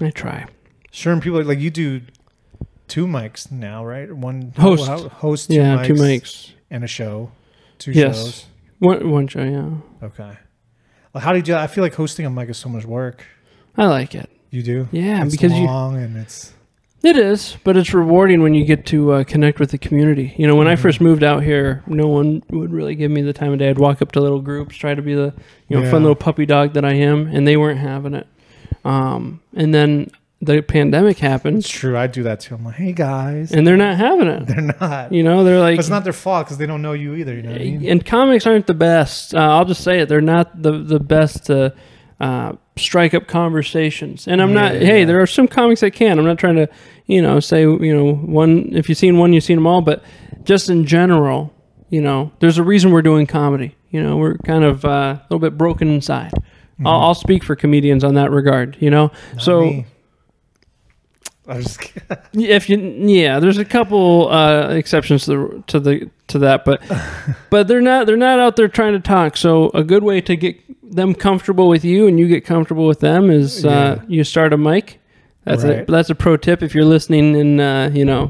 [0.00, 0.46] I try.
[0.92, 2.00] certain people like you do
[2.88, 4.12] two mics now, right?
[4.12, 4.86] One Host.
[4.86, 6.50] how- host two yeah, mics two mics.
[6.70, 7.30] and a show.
[7.78, 8.16] Two Yes.
[8.16, 8.44] shows.
[8.78, 9.42] One one show.
[9.42, 10.32] Yeah, Okay.
[11.12, 11.60] Well, how do you do that?
[11.62, 13.24] I feel like hosting a mic is so much work.
[13.76, 14.28] I like it.
[14.50, 14.88] You do?
[14.92, 16.52] Yeah, it's because you long and it's
[17.02, 20.34] It is, but it's rewarding when you get to uh, connect with the community.
[20.38, 20.78] You know, when I Mhm.
[20.80, 23.68] first moved out here, no one would really give me the time of day.
[23.70, 25.32] I'd walk up to little groups, try to be the
[25.68, 25.90] you know Yeah.
[25.90, 28.26] fun little puppy dog that I am, and they weren't having it.
[28.84, 30.10] Um, and then
[30.42, 31.96] the pandemic it's happened, true.
[31.96, 32.54] I do that too.
[32.54, 34.46] I'm like, hey guys, and they're not having it.
[34.46, 35.12] they're not.
[35.12, 37.34] You know, they're like, But it's not their fault because they don't know you either.
[37.34, 37.88] You know what I mean?
[37.88, 39.34] and comics aren't the best.
[39.34, 41.74] Uh, I'll just say it; they're not the the best to
[42.20, 44.28] uh, strike up conversations.
[44.28, 44.74] And I'm not.
[44.74, 45.04] Yeah, Hey, yeah.
[45.06, 46.18] there are some comics that can.
[46.18, 46.68] I'm not trying to,
[47.06, 48.70] you know, say you know one.
[48.76, 49.80] If you've seen one, you've seen them all.
[49.80, 50.04] But
[50.44, 51.52] just in general,
[51.88, 53.74] you know, there's a reason we're doing comedy.
[53.90, 56.32] You know, we're kind of uh, a little bit broken inside.
[56.84, 57.02] I'll, Mhm.
[57.04, 58.76] I'll speak for comedians on that regard.
[58.80, 59.86] You know, Not so me.
[61.48, 62.18] I was just kidding.
[62.34, 66.82] if you yeah there's a couple uh exceptions to the to the to that but
[67.50, 70.34] but they're not they're not out there trying to talk so a good way to
[70.36, 74.52] get them comfortable with you and you get comfortable with them is uh, you start
[74.52, 75.00] a mic.
[75.44, 78.28] That's a that's a pro tip if you're listening in uh, you know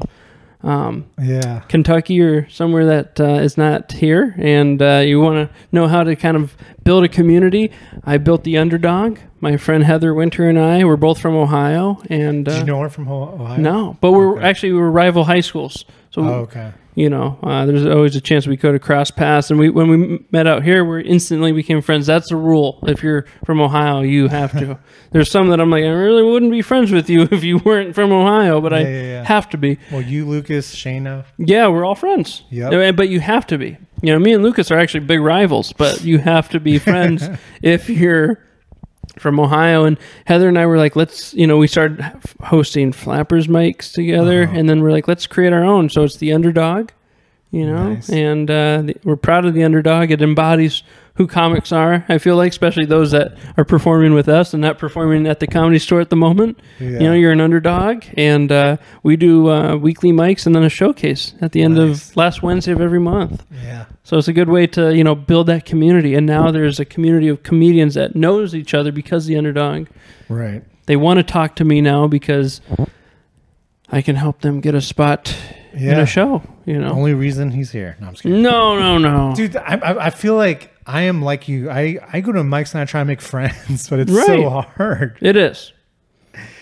[0.63, 1.61] um, Yeah.
[1.69, 6.03] Kentucky or somewhere that uh, is not here, and uh, you want to know how
[6.03, 7.71] to kind of build a community.
[8.03, 9.19] I built the underdog.
[9.39, 12.81] My friend Heather Winter and I were both from Ohio, and uh, Did you know
[12.81, 13.57] her from Ohio?
[13.61, 14.45] no, but we're Okay.
[14.47, 15.85] actually we were rival high schools.
[16.17, 16.71] So Oh, okay.
[16.95, 19.51] you know, uh, there's always a chance we could have crossed paths.
[19.51, 22.07] And we when we met out here, we instantly became friends.
[22.07, 22.79] That's a rule.
[22.87, 24.79] If you're from Ohio, you have to.
[25.11, 27.93] there's some that I'm like, I really wouldn't be friends with you if you weren't
[27.93, 29.23] from Ohio, but I Yeah, yeah, yeah.
[29.25, 29.77] have to be.
[29.91, 31.25] Well, you, Lucas, Shayna.
[31.37, 32.43] Yeah, we're all friends.
[32.49, 32.73] Yep.
[32.73, 33.77] Uh, But you have to be.
[34.01, 37.27] You know, me and Lucas are actually big rivals, but you have to be friends
[37.61, 38.39] if you're
[39.19, 39.85] from Ohio.
[39.85, 42.01] And Heather and I were like, let's, you know, we started
[42.41, 44.53] hosting Flappers mics together, Uh-huh.
[44.57, 45.89] and then we're like, let's create our own.
[45.89, 46.89] So it's the underdog,
[47.51, 48.09] you know, Nice.
[48.09, 50.11] and uh, the, we're proud of the underdog.
[50.11, 50.83] It embodies
[51.17, 52.05] who comics are.
[52.07, 55.47] I feel like, especially those that are performing with us and not performing at the
[55.47, 56.59] comedy store at the moment.
[56.79, 56.87] Yeah.
[56.89, 60.69] You know, you're an underdog, and uh, we do uh, weekly mics and then a
[60.69, 62.09] showcase at the end Nice.
[62.11, 63.43] of last Wednesday of every month.
[63.51, 63.85] yeah.
[64.03, 66.15] So it's a good way to you know build that community.
[66.15, 69.87] And now there's a community of comedians that knows each other because the underdog.
[70.29, 70.63] Right.
[70.85, 72.61] They want to talk to me now because
[73.91, 75.35] I can help them get a spot
[75.73, 76.41] in a show.
[76.65, 77.95] You know, Only reason he's here.
[77.99, 78.41] No, I'm just kidding.
[78.41, 79.35] no, no, no.
[79.35, 81.69] Dude, I, I, I feel like I am like you.
[81.69, 84.25] I, I go to mics and I try to make friends, but it's Right.
[84.25, 85.17] so hard.
[85.21, 85.71] It is.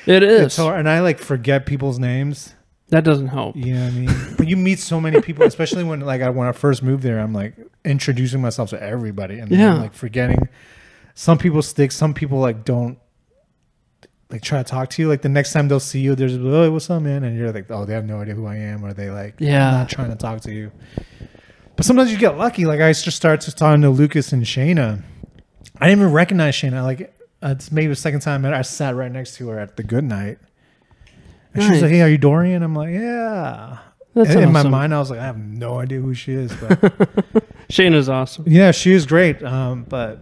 [0.05, 0.41] It is.
[0.41, 2.53] It's hard, and I like forget people's names.
[2.89, 3.55] That doesn't help.
[3.55, 4.35] You know what I mean?
[4.37, 7.19] but you meet so many people, especially when like I when I first moved there,
[7.19, 9.73] I'm like introducing myself to everybody, and then Yeah.
[9.73, 10.47] I'm, like forgetting.
[11.15, 11.91] Some people stick.
[11.91, 12.99] Some people like don't
[14.31, 15.07] like try to talk to you.
[15.07, 17.69] Like the next time they'll see you, there's oh what's up, man, and you're like
[17.69, 19.71] oh they have no idea who I am, or they like Yeah.
[19.71, 20.71] not trying to talk to you.
[21.75, 22.65] But sometimes you get lucky.
[22.65, 25.01] Like I just started talking to Lucas and Shayna.
[25.79, 26.83] I didn't even recognize Shayna.
[26.83, 29.49] Like uh, it's maybe the second time I met her, I sat right next to
[29.49, 30.37] her at the good night.
[31.53, 33.77] And she was like, "Hey, are you Dorian?" I'm like, "Yeah."
[34.13, 36.53] That's in, in my mind, I was like, "I have no idea who she is."
[36.55, 36.79] But
[37.69, 38.45] Shayna's awesome.
[38.47, 39.43] yeah, she is great.
[39.43, 40.19] Um, but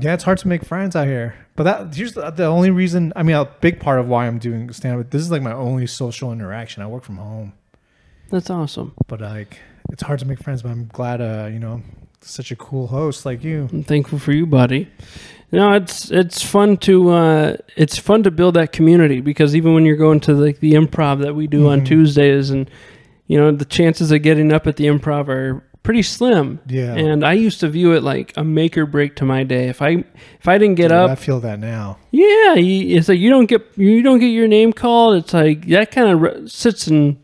[0.00, 1.34] yeah, it's hard to make friends out here.
[1.58, 3.12] But that here's the, the only reason.
[3.16, 5.10] I mean, a big part of why I'm doing stand up.
[5.10, 6.82] This is like my only social interaction.
[6.82, 7.52] I work from home,
[8.30, 8.94] That's awesome.
[9.08, 9.58] but like
[9.90, 10.62] it's hard to make friends.
[10.62, 11.82] But I'm glad, uh, you know,
[12.20, 13.68] such a cool host like you.
[13.72, 14.88] I'm thankful for you, buddy.
[15.50, 19.84] No, it's it's fun to uh, it's fun to build that community because even when
[19.84, 21.86] you're going to like the improv that we do on Mhm.
[21.86, 22.70] Tuesdays, and
[23.26, 26.60] you know the chances of getting up at the improv are pretty slim.
[26.66, 29.68] Yeah, And I used to view it like a make or break to my day.
[29.70, 30.04] If I
[30.38, 31.96] if I didn't get Dude, up, I feel that now.
[32.10, 35.16] yeah, you, it's like you don't get you don't get your name called.
[35.16, 37.16] It's like that kind of re- sits and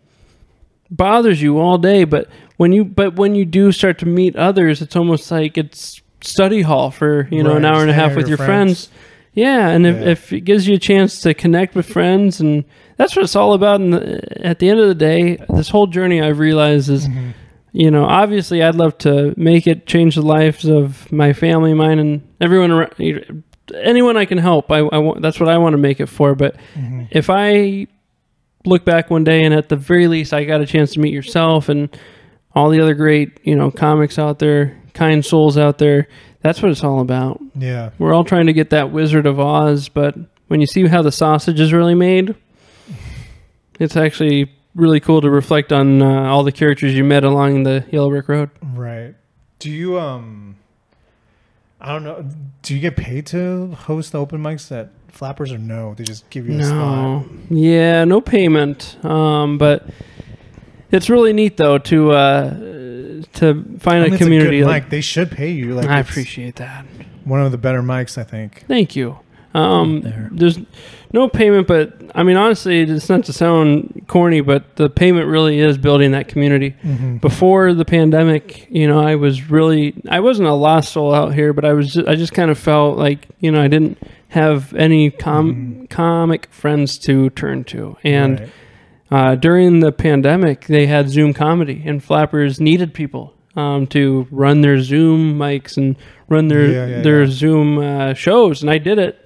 [0.91, 2.05] bothers you all day.
[2.05, 6.01] But when you but when you do start to meet others, it's almost like it's
[6.23, 8.89] study hall for you know an hour and a half with your your friends.
[9.35, 10.11] Yeah, and if, Yeah.
[10.13, 12.65] if it gives you a chance to connect with friends, and
[12.97, 13.81] that's what it's all about.
[13.81, 13.95] And
[14.43, 17.35] at the end of the day, this whole journey I've realized is Mhm.
[17.77, 21.99] You know, obviously, I'd love to make it change the lives of my family, mine,
[21.99, 23.43] and everyone around.
[23.75, 25.21] Anyone I can help, I, I want.
[25.23, 26.35] That's what I want to make it for.
[26.37, 27.09] But Mhm.
[27.11, 27.89] if I
[28.65, 31.13] look back one day and at the very least I got a chance to meet
[31.13, 31.89] yourself and
[32.55, 36.07] all the other great, you know, comics out there, kind souls out there,
[36.43, 37.41] that's what it's all about.
[37.59, 40.15] Yeah, We're all trying to get that Wizard of Oz, but
[40.49, 42.35] when you see how the sausage is really made,
[43.81, 47.85] it's actually really cool to reflect on uh, all the characters you met along the
[47.91, 48.51] Yellow Brick Road.
[48.63, 49.15] right.
[49.59, 50.57] Do you um?
[51.81, 52.27] I don't know.
[52.63, 55.95] Do you get paid to host the open mics at Flappers or no?
[55.95, 56.79] They just give you a spot.
[56.81, 59.03] No, yeah, no payment.
[59.05, 59.89] Um, but
[60.91, 62.51] it's really neat though to uh,
[63.35, 64.59] to find I mean, a community.
[64.59, 64.91] good like, mic.
[64.91, 65.75] They should pay you.
[65.75, 66.85] Like I appreciate that.
[67.25, 68.19] one of the better mics.
[68.19, 68.65] I think.
[68.67, 69.19] Thank you.
[69.55, 70.29] Um, There.
[70.33, 70.59] there's
[71.13, 75.61] no payment, but I mean, honestly, it's not to sound corny, but the payment really
[75.61, 76.75] is building that community.
[76.83, 77.19] Mm-hmm.
[77.19, 81.53] Before the pandemic, you know, I was really, I wasn't a lost soul out here,
[81.53, 84.75] but I was, just, I just kind of felt like, you know, I didn't have
[84.75, 85.91] any com- Mhm.
[85.91, 87.97] comic friends to turn to.
[88.03, 88.49] And Right.
[89.11, 94.63] uh, during the pandemic, they had Zoom comedy, and Flappers needed people um, to run
[94.63, 95.95] their Zoom mics and
[96.29, 97.31] run their Yeah, yeah, their yeah.
[97.31, 99.24] Zoom uh, shows, and I did it,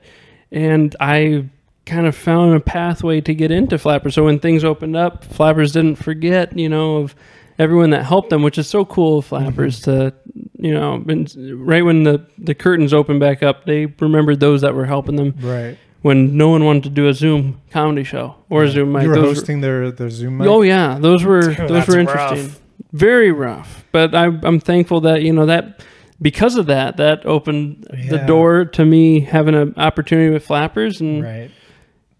[0.50, 1.48] and I
[1.86, 4.14] kind of found a pathway to get into Flappers.
[4.14, 7.14] So when things opened up, Flappers didn't forget, you know, of
[7.58, 9.44] everyone that helped them, which is so cool of mm-hmm.
[9.44, 10.14] Flappers to,
[10.58, 11.34] you know, and
[11.66, 15.34] right when the the curtains opened back up, they remembered those that were helping them
[15.40, 15.76] right.
[16.02, 19.04] when no one wanted to do a Zoom comedy show or a Zoom mic.
[19.04, 20.46] You were Those were- hosting their their Zoom mic.
[20.46, 22.32] Oh yeah, those were Dude, those that's were rough.
[22.36, 22.62] interesting.
[22.92, 25.82] Very rough, but I, I'm thankful that you know that
[26.20, 31.00] because of that, that opened the door to me having an opportunity with Flappers.
[31.00, 31.50] And Right.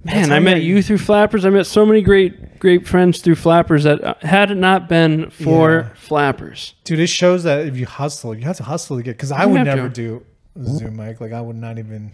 [0.05, 1.45] Man, I met you through Flappers.
[1.45, 5.29] I met so many great, great friends through Flappers that uh, had it not been
[5.31, 5.89] for Yeah.
[5.97, 9.17] Flappers, Dude, it shows that if you hustle, you have to hustle to get.
[9.17, 9.95] Because I would never to.
[9.95, 10.27] do
[10.65, 11.21] Zoom mic.
[11.21, 12.13] Like I would not even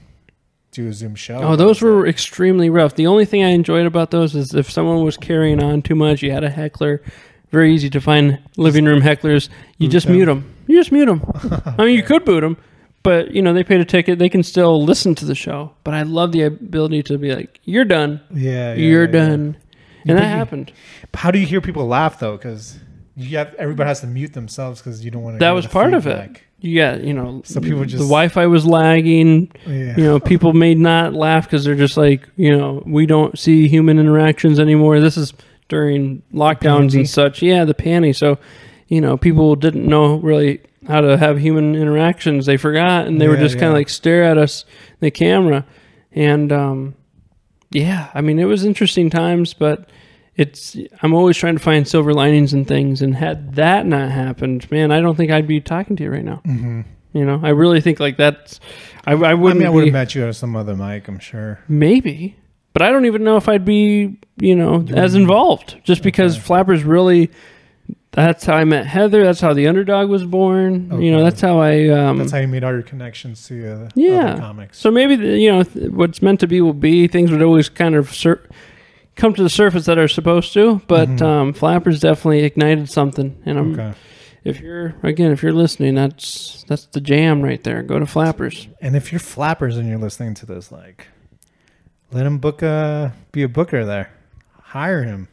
[0.72, 1.36] do a Zoom show.
[1.38, 2.94] Oh, those were extremely rough.
[2.96, 6.22] The only thing I enjoyed about those is if someone was carrying on too much,
[6.22, 7.02] you had a heckler.
[7.50, 9.50] Very easy to find living room hecklers.
[9.78, 10.53] You just mute them.
[10.66, 11.22] You just mute them.
[11.78, 12.56] I mean, you could boot them,
[13.02, 14.18] but you know they paid a ticket.
[14.18, 15.72] They can still listen to the show.
[15.84, 18.20] But I love the ability to be like, "You're done.
[18.32, 19.26] Yeah, yeah, You're yeah, yeah.
[19.28, 19.56] done,"
[20.04, 20.72] You and that you- happened.
[21.14, 22.36] How do you hear people laugh though?
[22.36, 22.78] Because
[23.16, 25.38] you have everybody has to mute themselves because you don't want to.
[25.40, 26.40] That was part of it.
[26.62, 29.52] Got, you know, So people just- the Wi-Fi was lagging.
[29.66, 29.96] Yeah.
[29.98, 33.68] You know, people may not laugh because they're just like, you know, we don't see
[33.68, 34.98] human interactions anymore.
[34.98, 35.34] This is
[35.68, 37.42] during lockdowns and such.
[37.42, 38.16] Yeah, the panty.
[38.16, 38.38] So,
[38.88, 42.46] you know, people didn't know really how to have human interactions.
[42.46, 44.64] They forgot, and they were Yeah, just kind of like stare at us,
[45.00, 45.64] the camera,
[46.12, 46.94] and um,
[47.70, 49.88] yeah, I mean, it was interesting times, but.
[50.36, 50.76] It's.
[51.00, 54.90] I'm always trying to find silver linings and things, and had that not happened, man,
[54.90, 56.38] I don't think I'd be talking to you right now.
[56.44, 56.80] hmm
[57.12, 58.58] You know, I really think like that's.
[59.06, 59.60] I, I I wouldn't.
[59.60, 61.06] mean, I would have met you at some other mic.
[61.06, 61.60] I'm sure.
[61.68, 62.34] maybe,
[62.72, 65.76] but I don't even know if I'd be, you know, as involved.
[65.84, 66.42] Just because Okay.
[66.46, 67.30] Flappers really.
[68.14, 69.24] That's how I met Heather.
[69.24, 71.00] That's how the underdog was born.
[71.02, 71.88] You know, that's how I.
[71.88, 74.32] Um, That's how you made all your connections to uh, Yeah.
[74.34, 74.78] other comics.
[74.78, 77.08] so maybe the, you know th- what's meant to be will be.
[77.08, 78.46] Things would always kind of sur-
[79.16, 80.80] come to the surface that are supposed to.
[80.86, 81.22] But Mhm.
[81.22, 83.36] um, Flappers definitely ignited something.
[83.44, 83.94] And I'm, okay.
[84.44, 87.82] if you're again, if you're listening, that's that's the jam right there.
[87.82, 88.68] Go to Flappers.
[88.80, 91.08] And if you're flappers and you're listening to this, like,
[92.12, 94.10] let him book a be a booker there.
[94.62, 95.28] Hire him.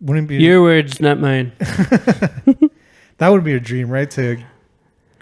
[0.00, 1.52] Wouldn't be Your words, not mine.
[3.18, 4.10] that would be a dream, right?
[4.12, 4.38] To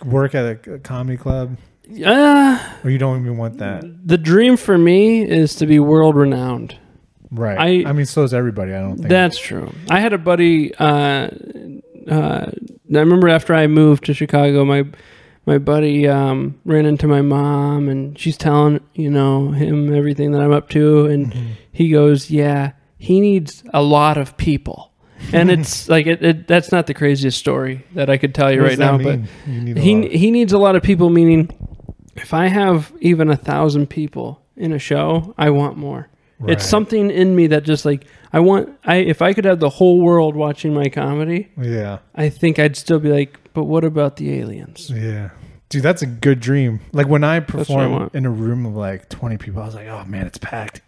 [0.04, 1.56] work at a, a comedy club,
[2.04, 6.16] Uh, or you don't even want that, the dream for me is to be world
[6.16, 6.76] renowned.
[7.30, 7.58] right?
[7.86, 8.72] I- I, mean, so is everybody.
[8.74, 9.72] I don't think That's true.
[9.90, 10.74] I had a buddy.
[10.74, 11.28] Uh,
[12.08, 14.84] uh, I remember after I moved to Chicago, my
[15.46, 20.40] my buddy um, ran into my mom, and she's telling you know him everything that
[20.40, 21.46] I'm up to, and Mhm.
[21.70, 22.72] he goes, "Yeah,
[23.04, 24.90] he needs a lot of people."
[25.32, 28.62] And it's like it, it, that's not the craziest story that I could tell you
[28.62, 29.28] right now, but mean?
[29.46, 30.10] You need he lot.
[30.10, 31.10] he needs a lot of people.
[31.10, 31.50] Meaning,
[32.16, 36.08] if I have even a thousand people in a show, I want more.
[36.40, 36.52] Right.
[36.52, 38.76] It's something in me that just like I want.
[38.84, 42.76] I if I could have the whole world watching my comedy, Yeah, I think I'd
[42.76, 44.90] still be like, but what about the aliens?
[44.90, 45.30] yeah,
[45.68, 46.80] dude, that's a good dream.
[46.92, 49.74] Like when I what I perform in a room of like 20 people, I was
[49.74, 50.82] like, oh man, it's packed.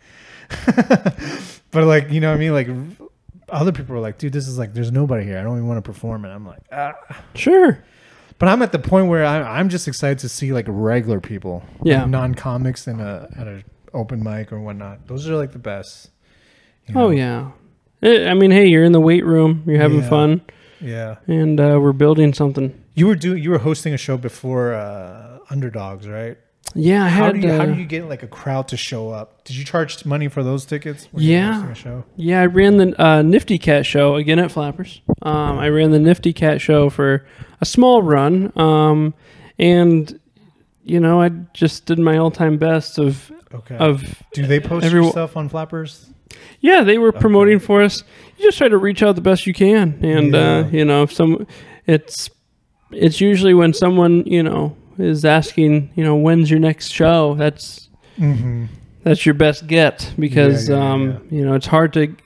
[1.76, 2.52] but like, you know what I mean?
[2.52, 2.68] Like
[3.50, 5.38] other people were like, dude, this is like, there's nobody here.
[5.38, 6.94] I don't even want to perform and I'm like, ah.
[7.34, 7.84] Sure.
[8.38, 11.62] But I'm at the point where I, I'm just excited to see like regular people,
[11.82, 12.04] Yeah.
[12.06, 13.62] non comics in a at a
[13.94, 15.06] open mic or whatnot.
[15.06, 16.10] Those are like the best.
[16.86, 17.50] you Oh yeah.
[18.02, 20.08] Eh, I mean, hey, you're in the weight room, you're having Yeah.
[20.10, 20.40] fun,
[20.80, 21.16] yeah.
[21.26, 22.72] and uh, we're building something.
[22.94, 26.36] You were doing, you were hosting a show before uh, Underdogs, right?
[26.74, 27.34] Yeah, I How had.
[27.40, 29.44] do you how uh, do you get like a crowd to show up?
[29.44, 31.08] Did you charge money for those tickets?
[31.14, 31.72] Yeah.
[32.16, 35.00] Yeah, I ran the uh, Nifty Cat show again at Flappers.
[35.22, 37.26] Um, I ran the Nifty Cat show for
[37.60, 39.14] a small run, um,
[39.58, 40.18] and
[40.84, 43.76] you know, I just did my all-time best of Okay.
[43.76, 46.10] of do they post every- your stuff on Flappers?
[46.60, 46.82] yeah.
[46.82, 48.02] They were promoting for us.
[48.36, 51.12] You just try to reach out the best you can, and uh, you know, if
[51.12, 51.46] some,
[51.86, 52.28] it's
[52.90, 57.34] it's usually when someone you know is asking, you know, when's your next show?
[57.34, 58.64] That's Mm-hmm.
[59.02, 61.38] that's your best get because Yeah, yeah, um, yeah.
[61.38, 62.16] you know it's hard to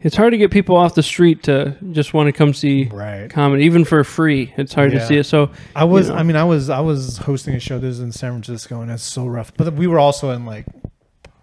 [0.00, 3.28] it's hard to get people off the street to just want to come see Right.
[3.28, 6.08] comedy even for free it's hard to see it so I was.
[6.08, 6.14] know.
[6.14, 6.70] I mean, I was.
[6.70, 7.80] I was hosting a show.
[7.80, 9.52] This is in San Francisco, and it's so rough.
[9.56, 10.66] But we were also in like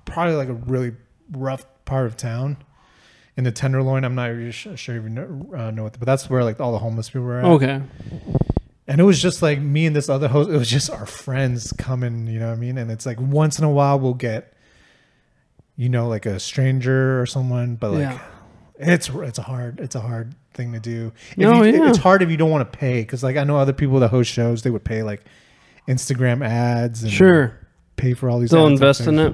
[0.05, 0.93] probably like a really
[1.31, 2.55] rough part of town,
[3.35, 4.05] in the Tenderloin.
[4.05, 6.71] I'm not really sure if you know, uh, know it, but that's where like all
[6.71, 7.45] the homeless people were at.
[7.45, 7.81] okay
[8.87, 10.49] And it was just like me and this other host.
[10.49, 12.27] It was just our friends coming.
[12.27, 12.77] You know what I mean?
[12.77, 14.53] And it's like once in a while we'll get,
[15.75, 18.01] you know, like a stranger or someone, but like.
[18.01, 18.19] yeah
[18.77, 21.13] It's it's a hard it's a hard thing to do.
[21.31, 21.89] If No, you, yeah.
[21.89, 24.09] It's hard if you don't want to pay because like I know other people that
[24.09, 25.23] host shows they would pay like
[25.87, 27.57] Instagram ads and sure
[27.95, 28.49] pay for all these.
[28.51, 29.33] they'll invest in it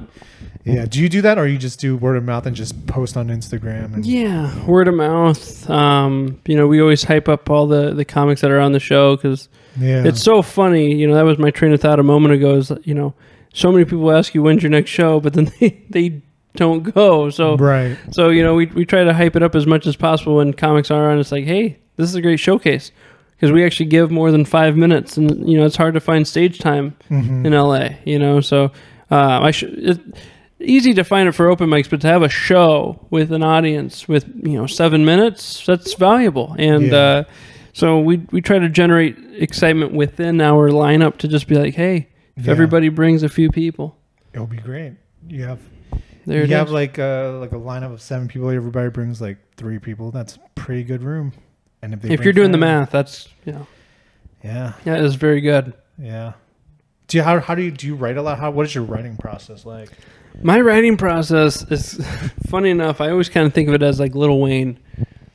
[0.63, 0.85] Yeah.
[0.85, 3.27] Do you do that or you just do word of mouth and just post on
[3.29, 3.93] Instagram?
[3.95, 8.05] And, yeah word of mouth um, you know we always hype up all the the
[8.05, 9.49] comics that are on the show because
[9.79, 10.03] yeah.
[10.03, 12.71] it's so funny you know that was my train of thought a moment ago is
[12.83, 13.13] you know
[13.53, 16.21] so many people ask you when's your next show but then they they
[16.55, 17.97] don't go so right.
[18.11, 20.51] So you know, we we try to hype it up as much as possible when
[20.53, 21.17] comics are on.
[21.17, 22.91] It's like, hey, this is a great showcase.
[23.37, 26.27] because we actually give more than five minutes, and you know it's hard to find
[26.27, 27.45] stage time Mhm.
[27.45, 27.95] in LA.
[28.03, 28.65] You know, so
[29.09, 30.13] uh, I should.
[30.63, 34.07] Easy to find it for open mics, but to have a show with an audience
[34.07, 36.55] with you know seven minutes, that's valuable.
[36.59, 36.97] And Yeah.
[36.97, 37.23] uh,
[37.73, 42.09] so we we try to generate excitement within our lineup to just be like, hey,
[42.37, 42.51] if Yeah.
[42.51, 43.97] everybody brings a few people,
[44.33, 44.93] It'll be great.
[45.27, 45.59] You have
[46.25, 46.73] there you have is.
[46.73, 48.49] like a like a lineup of seven people.
[48.49, 50.11] Everybody brings like three people.
[50.11, 51.33] That's pretty good room.
[51.81, 53.67] And if they if you're doing the math, that's you know
[54.43, 55.73] yeah, that is very good.
[55.97, 56.33] yeah.
[57.11, 58.39] Do you how how do you do you write a lot?
[58.39, 59.89] How what is your writing process like?
[60.41, 61.99] My writing process is
[62.47, 63.01] funny enough.
[63.01, 64.79] I always kind of think of it as like Lil Wayne.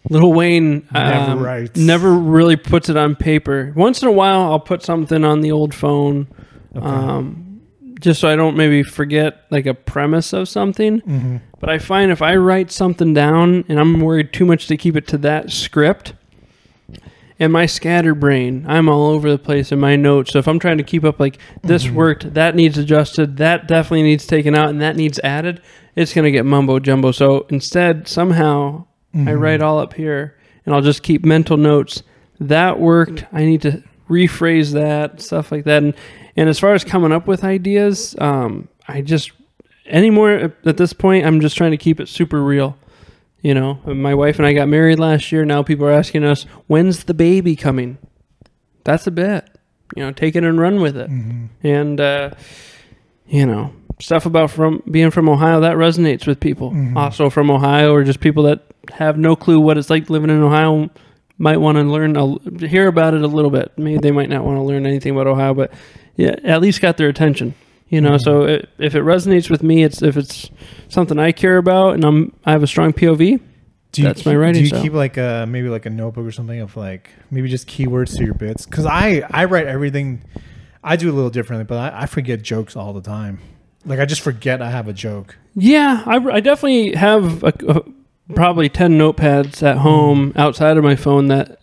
[0.08, 1.78] Lil Wayne Never um, writes.
[1.78, 3.74] never really puts it on paper.
[3.76, 6.28] Once in a while, I'll put something on the old phone,
[6.74, 6.86] Okay.
[6.86, 7.60] um,
[8.00, 11.02] just so I don't maybe forget like a premise of something.
[11.02, 11.40] Mhm.
[11.60, 14.96] But I find if I write something down and I'm worried too much to keep
[14.96, 16.14] it to that script,
[17.38, 20.32] and my scatterbrain, I'm all over the place in my notes.
[20.32, 21.92] So if I'm trying to keep up, like this Mhm.
[21.94, 25.60] worked, that needs adjusted, that definitely needs taken out, and that needs added,
[25.94, 27.10] it's gonna get mumbo jumbo.
[27.12, 28.84] So instead, somehow
[29.14, 29.40] I Mhm.
[29.40, 30.34] write all up here,
[30.64, 32.02] and I'll just keep mental notes.
[32.40, 33.24] That worked.
[33.32, 35.82] I need to rephrase that stuff like that.
[35.82, 35.94] And
[36.38, 39.32] and as far as coming up with ideas, um, I just
[39.88, 42.76] anymore at this point, I'm just trying to keep it super real.
[43.46, 45.44] You know, my wife and I got married last year.
[45.44, 47.96] Now people are asking us, "When's the baby coming?"
[48.82, 49.48] That's a bit.
[49.96, 51.08] You know, take it and run with it.
[51.08, 51.50] Mhm.
[51.62, 52.30] And uh,
[53.28, 53.70] you know,
[54.00, 56.72] stuff about from being from Ohio that resonates with people.
[56.72, 56.96] Mhm.
[56.96, 60.42] Also from Ohio, or just people that have no clue what it's like living in
[60.42, 60.90] Ohio
[61.38, 63.70] might want to learn a, hear about it a little bit.
[63.76, 65.72] Maybe they might not want to learn anything about Ohio, but
[66.16, 67.54] yeah, at least got their attention.
[67.88, 68.20] You know, Mhm.
[68.20, 70.50] so it, if it resonates with me, it's if it's
[70.88, 73.40] something I care about and I'm I have a strong POV.
[73.92, 74.82] Do you That's my writing Do you style.
[74.82, 78.24] keep like a maybe like a notebook or something of like maybe just keywords to
[78.24, 78.66] your bits?
[78.66, 80.22] Because I I write everything.
[80.82, 83.38] I do a little differently, but I, I forget jokes all the time.
[83.84, 85.36] Like I just forget I have a joke.
[85.54, 87.82] Yeah, I, I definitely have a, a,
[88.34, 91.60] probably 10 notepads at home outside of my phone that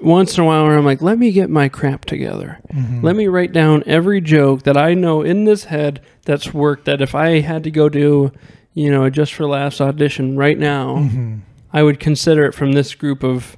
[0.00, 2.58] once in a while where I'm like, let me get my crap together.
[2.74, 3.02] Mhm.
[3.02, 6.84] Let me write down every joke that I know in this head that's worked.
[6.84, 8.30] That if I had to go do,
[8.74, 11.38] you know, a just for laughs audition right now, Mhm.
[11.72, 13.56] I would consider it from this group of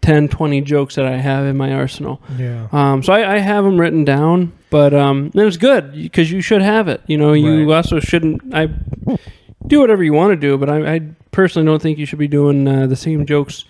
[0.00, 2.20] 10, 20 jokes that I have in my arsenal.
[2.38, 2.68] Yeah.
[2.72, 6.62] Um, so I, I have them written down, but um, it's good because you should
[6.62, 7.00] have it.
[7.06, 7.76] You know, you Right.
[7.76, 8.42] also shouldn't.
[8.54, 8.68] I
[9.66, 11.00] do whatever you want to do, but I, I
[11.32, 13.64] personally don't think you should be doing uh, the same jokes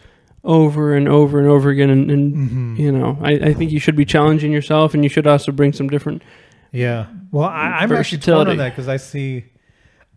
[0.45, 1.91] over and over and over again.
[1.91, 2.79] And, and Mhm.
[2.79, 5.73] you know, I, I think you should be challenging yourself, and you should also bring
[5.73, 6.23] some different.
[6.73, 7.07] Yeah.
[7.33, 9.45] Well, I, I'm actually torn on that because I see,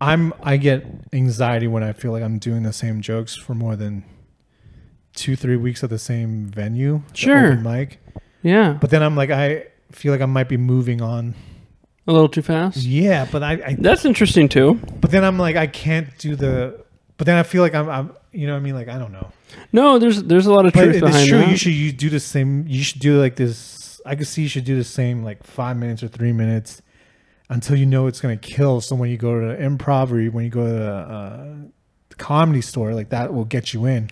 [0.00, 3.76] I'm I get anxiety when I feel like I'm doing the same jokes for more
[3.76, 4.04] than
[5.14, 7.02] two three weeks at the same venue.
[7.12, 7.52] Sure.
[7.52, 7.98] open mic.
[8.42, 11.34] Yeah, But then I'm like I feel like I might be moving on.
[12.06, 12.76] a little too fast.
[12.78, 14.78] Yeah, but I, I That's interesting too.
[15.00, 16.83] but then I'm like I can't do the.
[17.16, 19.12] But then I feel like I'm, I'm you know what I mean like I don't
[19.12, 19.30] know.
[19.72, 21.38] No, there's there's a lot of But truth it's true.
[21.38, 21.48] that.
[21.50, 22.66] You should you do the same.
[22.66, 24.00] You should do like this.
[24.06, 26.82] I could see you should do the same like five minutes or three minutes
[27.48, 28.80] until you know it's gonna kill.
[28.80, 31.54] So when you go to improv or when you go to the, uh,
[32.08, 34.10] the comedy store, like that will get you in.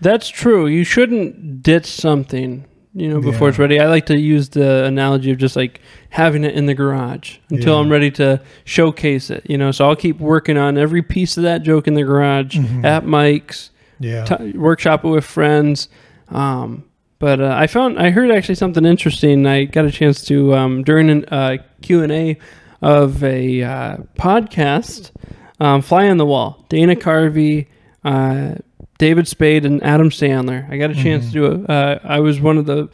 [0.00, 0.66] That's true.
[0.66, 2.64] You shouldn't ditch something,
[2.94, 3.50] you know, before Yeah.
[3.50, 3.80] it's ready.
[3.80, 5.80] I like to use the analogy of just like
[6.10, 7.80] having it in the garage until Yeah.
[7.80, 9.70] I'm ready to showcase it, you know.
[9.70, 12.84] So I'll keep working on every piece of that joke in the garage Mhm.
[12.84, 14.24] at mics, Yeah.
[14.24, 15.88] t- workshop it with friends.
[16.30, 16.84] Um,
[17.18, 19.46] but uh, I found I heard actually something interesting.
[19.46, 22.36] I got a chance to um, during a uh, Q and A
[22.82, 25.12] of a uh, podcast,
[25.60, 26.64] um, Fly on the Wall.
[26.68, 27.66] Dana Carvey,
[28.04, 28.56] uh,
[29.02, 30.70] David Spade, and Adam Sandler.
[30.70, 31.28] I got a chance Mhm.
[31.28, 31.68] to do it.
[31.70, 32.88] Uh, I was one of the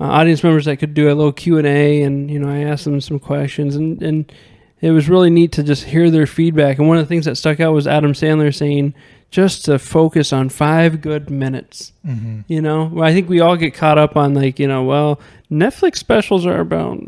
[0.00, 2.60] uh, audience members that could do a little Q and A, and you know I
[2.60, 4.32] asked them some questions, and and
[4.80, 6.78] it was really neat to just hear their feedback.
[6.78, 8.94] And one of the things that stuck out was Adam Sandler saying
[9.30, 11.92] just to focus on five good minutes.
[12.04, 14.82] hmm You know, Well, I think we all get caught up on like, you know,
[14.84, 16.98] well, Netflix specials are about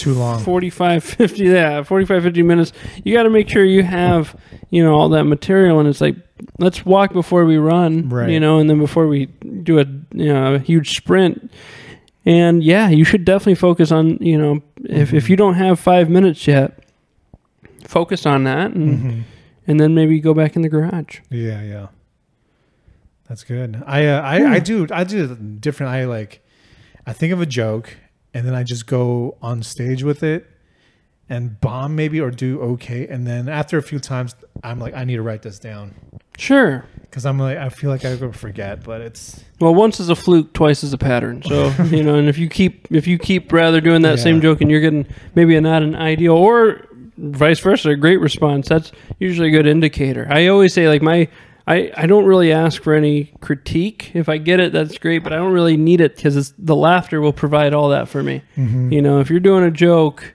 [0.00, 0.42] Too long.
[0.42, 2.72] 45, 50, yeah, 45, 50 minutes.
[3.04, 4.34] You got to make sure you have,
[4.70, 5.78] you know, all that material.
[5.80, 6.16] And it's like,
[6.58, 8.30] let's walk before we run, Right.
[8.30, 9.84] you know, and then before we do a,
[10.14, 11.50] you know, a huge sprint.
[12.26, 15.28] And yeah, you should definitely focus on, you know, if, if Mhm.
[15.30, 16.78] you don't have five minutes yet,
[17.86, 19.20] focus on that and, hmm
[19.66, 21.20] and then maybe go back in the garage.
[21.30, 21.86] Yeah, yeah.
[23.28, 23.82] That's good.
[23.86, 24.52] I uh, I Yeah.
[24.52, 25.92] I do I do different.
[25.92, 26.44] I like
[27.06, 27.96] I think of a joke
[28.34, 30.46] and then I just go on stage with it
[31.28, 35.04] and bomb maybe or do okay and then after a few times I'm like I
[35.04, 35.94] need to write this down.
[36.38, 36.84] Sure.
[37.02, 40.16] because I'm like I feel like I would forget, but it's Well, once is a
[40.16, 41.42] fluke, twice is a pattern.
[41.42, 44.42] So you know, and if you keep if you keep rather doing that same Yeah.
[44.42, 46.86] joke and you're getting maybe a, not an ideal or
[47.18, 50.26] vice versa, a great response, that's usually a good indicator.
[50.30, 51.28] I always say like my
[51.66, 54.10] I, I don't really ask for any critique.
[54.14, 57.20] If I get it, that's great, but I don't really need it because the laughter
[57.20, 58.42] will provide all that for me.
[58.56, 58.92] Mm-hmm.
[58.92, 60.34] You know, if you're doing a joke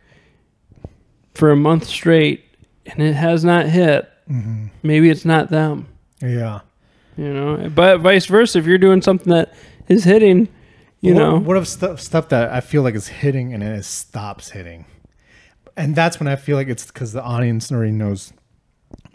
[1.33, 2.43] for a month straight
[2.85, 4.69] and it has not hit, Mhm.
[4.83, 5.87] maybe it's not them.
[6.21, 6.61] yeah.
[7.17, 9.53] You know, but vice versa, if you're doing something that
[9.87, 10.49] is hitting,
[10.99, 13.85] you what, know, what if stuff stuff that I feel like is hitting and it
[13.85, 14.83] stops hitting,
[15.77, 18.33] and that's when I feel like it's because the audience already knows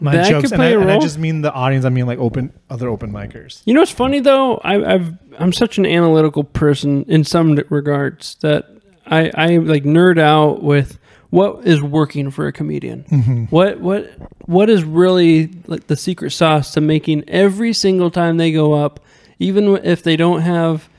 [0.01, 1.85] my That jokes, could and play I, a and I just mean the audience.
[1.85, 3.61] I mean like open other open micers.
[3.65, 4.57] You know what's funny though?
[4.57, 8.67] I, I've I'm such an analytical person in some regards that
[9.05, 10.99] I I like nerd out with
[11.29, 13.03] what is working for a comedian.
[13.05, 13.43] Mm-hmm.
[13.45, 14.11] What what
[14.45, 18.99] what is really like the secret sauce to making every single time they go up,
[19.39, 20.89] even if they don't have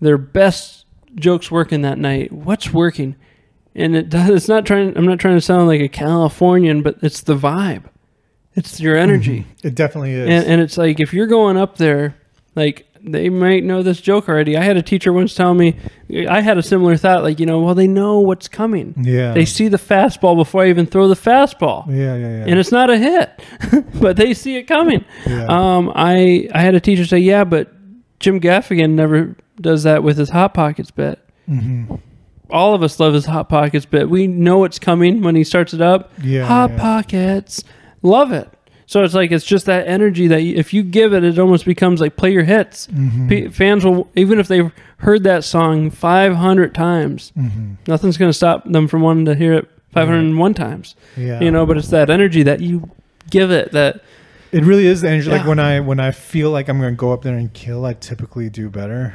[0.00, 2.32] their best jokes working that night?
[2.32, 3.16] What's working?
[3.74, 4.30] And it does.
[4.30, 4.96] It's not trying.
[4.96, 7.84] I'm not trying to sound like a Californian, but it's the vibe.
[8.54, 9.46] It's your energy.
[9.62, 10.28] It definitely is.
[10.28, 12.14] And, and it's like if you're going up there,
[12.54, 14.56] like they might know this joke already.
[14.56, 15.76] I had a teacher once tell me,
[16.28, 18.94] I had a similar thought, like you know, well they know what's coming.
[18.98, 19.32] yeah.
[19.32, 22.44] They see the fastball before I even throw the fastball, yeah, yeah, yeah.
[22.46, 23.42] and it's not a hit,
[24.00, 25.04] but they see it coming.
[25.26, 25.46] yeah.
[25.48, 27.72] Um, I I had a teacher say, yeah, but
[28.20, 31.18] Jim Gaffigan never does that with his hot pockets bit.
[31.48, 31.96] mm-hmm.
[32.50, 34.10] All of us love his hot pockets bit.
[34.10, 36.12] We know it's coming when he starts it up.
[36.22, 36.44] Yeah.
[36.44, 36.78] Hot yeah.
[36.78, 37.64] Pockets.
[38.02, 38.48] Love it.
[38.86, 41.64] So it's like it's just that energy that you, if you give it, it almost
[41.64, 42.88] becomes like play your hits.
[42.88, 43.28] Mhm.
[43.28, 47.76] P- fans will even if they've heard that song 500 times, Mhm.
[47.88, 50.94] nothing's going to stop them from wanting to hear it 501 times.
[51.16, 51.40] Yeah.
[51.40, 52.90] You know, but it's that energy that you
[53.30, 54.00] give it that
[54.50, 55.30] It really is the energy.
[55.30, 57.86] Like when I when I feel like I'm going to go up there and kill,
[57.86, 59.14] I typically do better.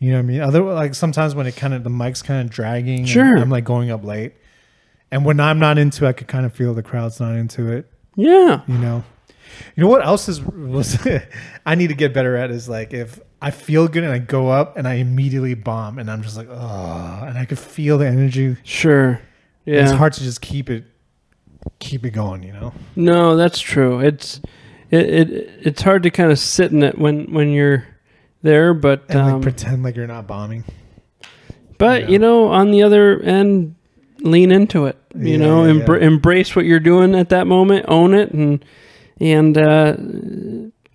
[0.00, 0.40] You know what I mean?
[0.40, 3.36] Other like sometimes when it kind of the mic's kind of dragging, and Sure.
[3.38, 4.32] I'm like going up late,
[5.12, 7.70] and when I'm not into, it, I could kind of feel the crowd's not into
[7.70, 7.88] it.
[8.16, 8.62] yeah.
[8.66, 9.04] You know,
[9.76, 10.98] you know what else is was
[11.66, 14.48] I need to get better at is like if I feel good and I go
[14.48, 18.06] up and I immediately bomb and I'm just like oh, and I could feel the
[18.08, 18.56] energy.
[18.64, 19.20] Sure.
[19.64, 19.82] Yeah.
[19.82, 20.84] It's hard to just keep it
[21.78, 22.42] keep it going.
[22.42, 22.72] You know?
[22.96, 24.00] No, that's true.
[24.00, 24.40] It's
[24.90, 27.86] it, it it's hard to kind of sit in it when when you're
[28.42, 30.64] there, but And um, like pretend like you're not bombing.
[31.78, 32.08] But Yeah.
[32.08, 33.74] you know, on the other end,
[34.22, 34.96] lean into it.
[35.14, 36.06] You Yeah, know, yeah, embr- yeah.
[36.06, 38.64] embrace what you're doing at that moment, own it, and
[39.20, 39.94] and uh,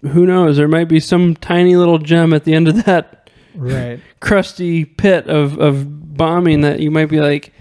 [0.10, 0.58] who knows?
[0.58, 4.00] There might be some tiny little gem at the end of that Right.
[4.20, 7.54] crusty pit of of bombing that you might be like.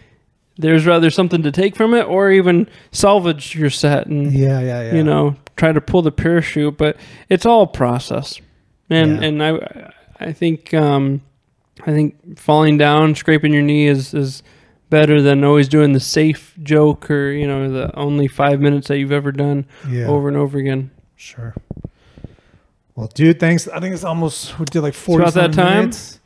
[0.59, 4.83] There's rather something to take from it, or even salvage your set and Yeah, yeah,
[4.85, 4.95] yeah.
[4.95, 6.79] you know try to pull the parachute.
[6.79, 6.97] But
[7.29, 8.41] it's all process,
[8.89, 11.21] and and I I think um,
[11.87, 14.43] I think falling down, scraping your knee is is
[14.91, 18.99] better than always doing the safe joke or you know the only five minutes that
[18.99, 20.91] you've ever done yeah, over and over again.
[21.17, 21.55] sure.
[22.95, 23.69] Well, dude, thanks.
[23.69, 25.77] I think it's almost we did like forty about that time.
[25.81, 26.21] minutes.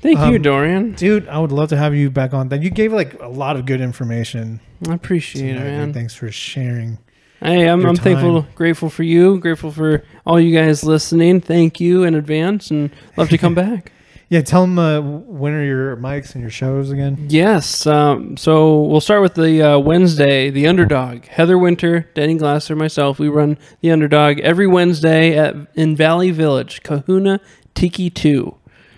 [0.00, 0.92] Thank you, Um, Dorian.
[0.94, 2.48] Dude, I would love to have you back on.
[2.48, 4.58] Then you gave like a lot of good information.
[4.88, 5.92] I appreciate it, man.
[5.92, 6.98] Thanks for sharing.
[7.38, 11.40] Hey, I'm, I'm thankful, grateful for you, grateful for all you guys listening.
[11.40, 13.92] Thank you in advance, and love to come back.
[14.32, 17.26] Yeah, tell them uh, when are your mics and your shows again?
[17.28, 17.86] Yes.
[17.86, 21.26] Um, so we'll start with the uh, Wednesday, the underdog.
[21.26, 23.18] Heather Winter, Denny Glasser, myself.
[23.18, 27.40] We run the underdog every Wednesday at in Valley Village, Kahuna
[27.74, 28.56] Tiki Two.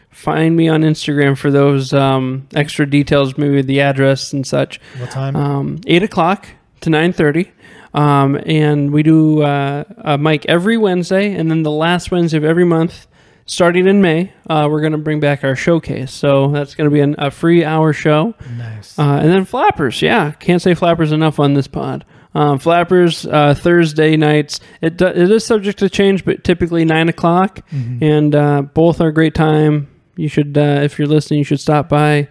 [0.08, 4.80] Find me on Instagram for those um, extra details, maybe the address and such.
[4.98, 5.34] What time?
[5.34, 6.46] Um, Eight o'clock
[6.82, 7.50] to nine thirty.
[7.92, 12.44] Um, and we do uh, a mic every Wednesday, and then the last Wednesday of
[12.44, 13.08] every month,
[13.46, 16.12] starting in May, uh, we're going to bring back our showcase.
[16.12, 18.34] So that's going to be an, a free hour show.
[18.56, 18.98] nice.
[18.98, 22.04] Uh, and then Flappers, yeah, can't say Flappers enough on this pod.
[22.34, 24.58] Um, Flappers uh, Thursday nights.
[24.80, 28.02] It do, it is subject to change, but typically nine o'clock, Mhm.
[28.02, 29.88] and uh, both are a great time.
[30.16, 32.28] You should, uh, if you're listening, you should stop by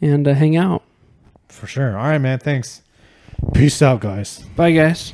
[0.00, 0.82] and uh, hang out.
[1.48, 1.96] For sure.
[1.96, 2.38] All right, man.
[2.40, 2.82] Thanks.
[3.54, 4.40] Peace out, guys.
[4.56, 5.12] Bye, guys.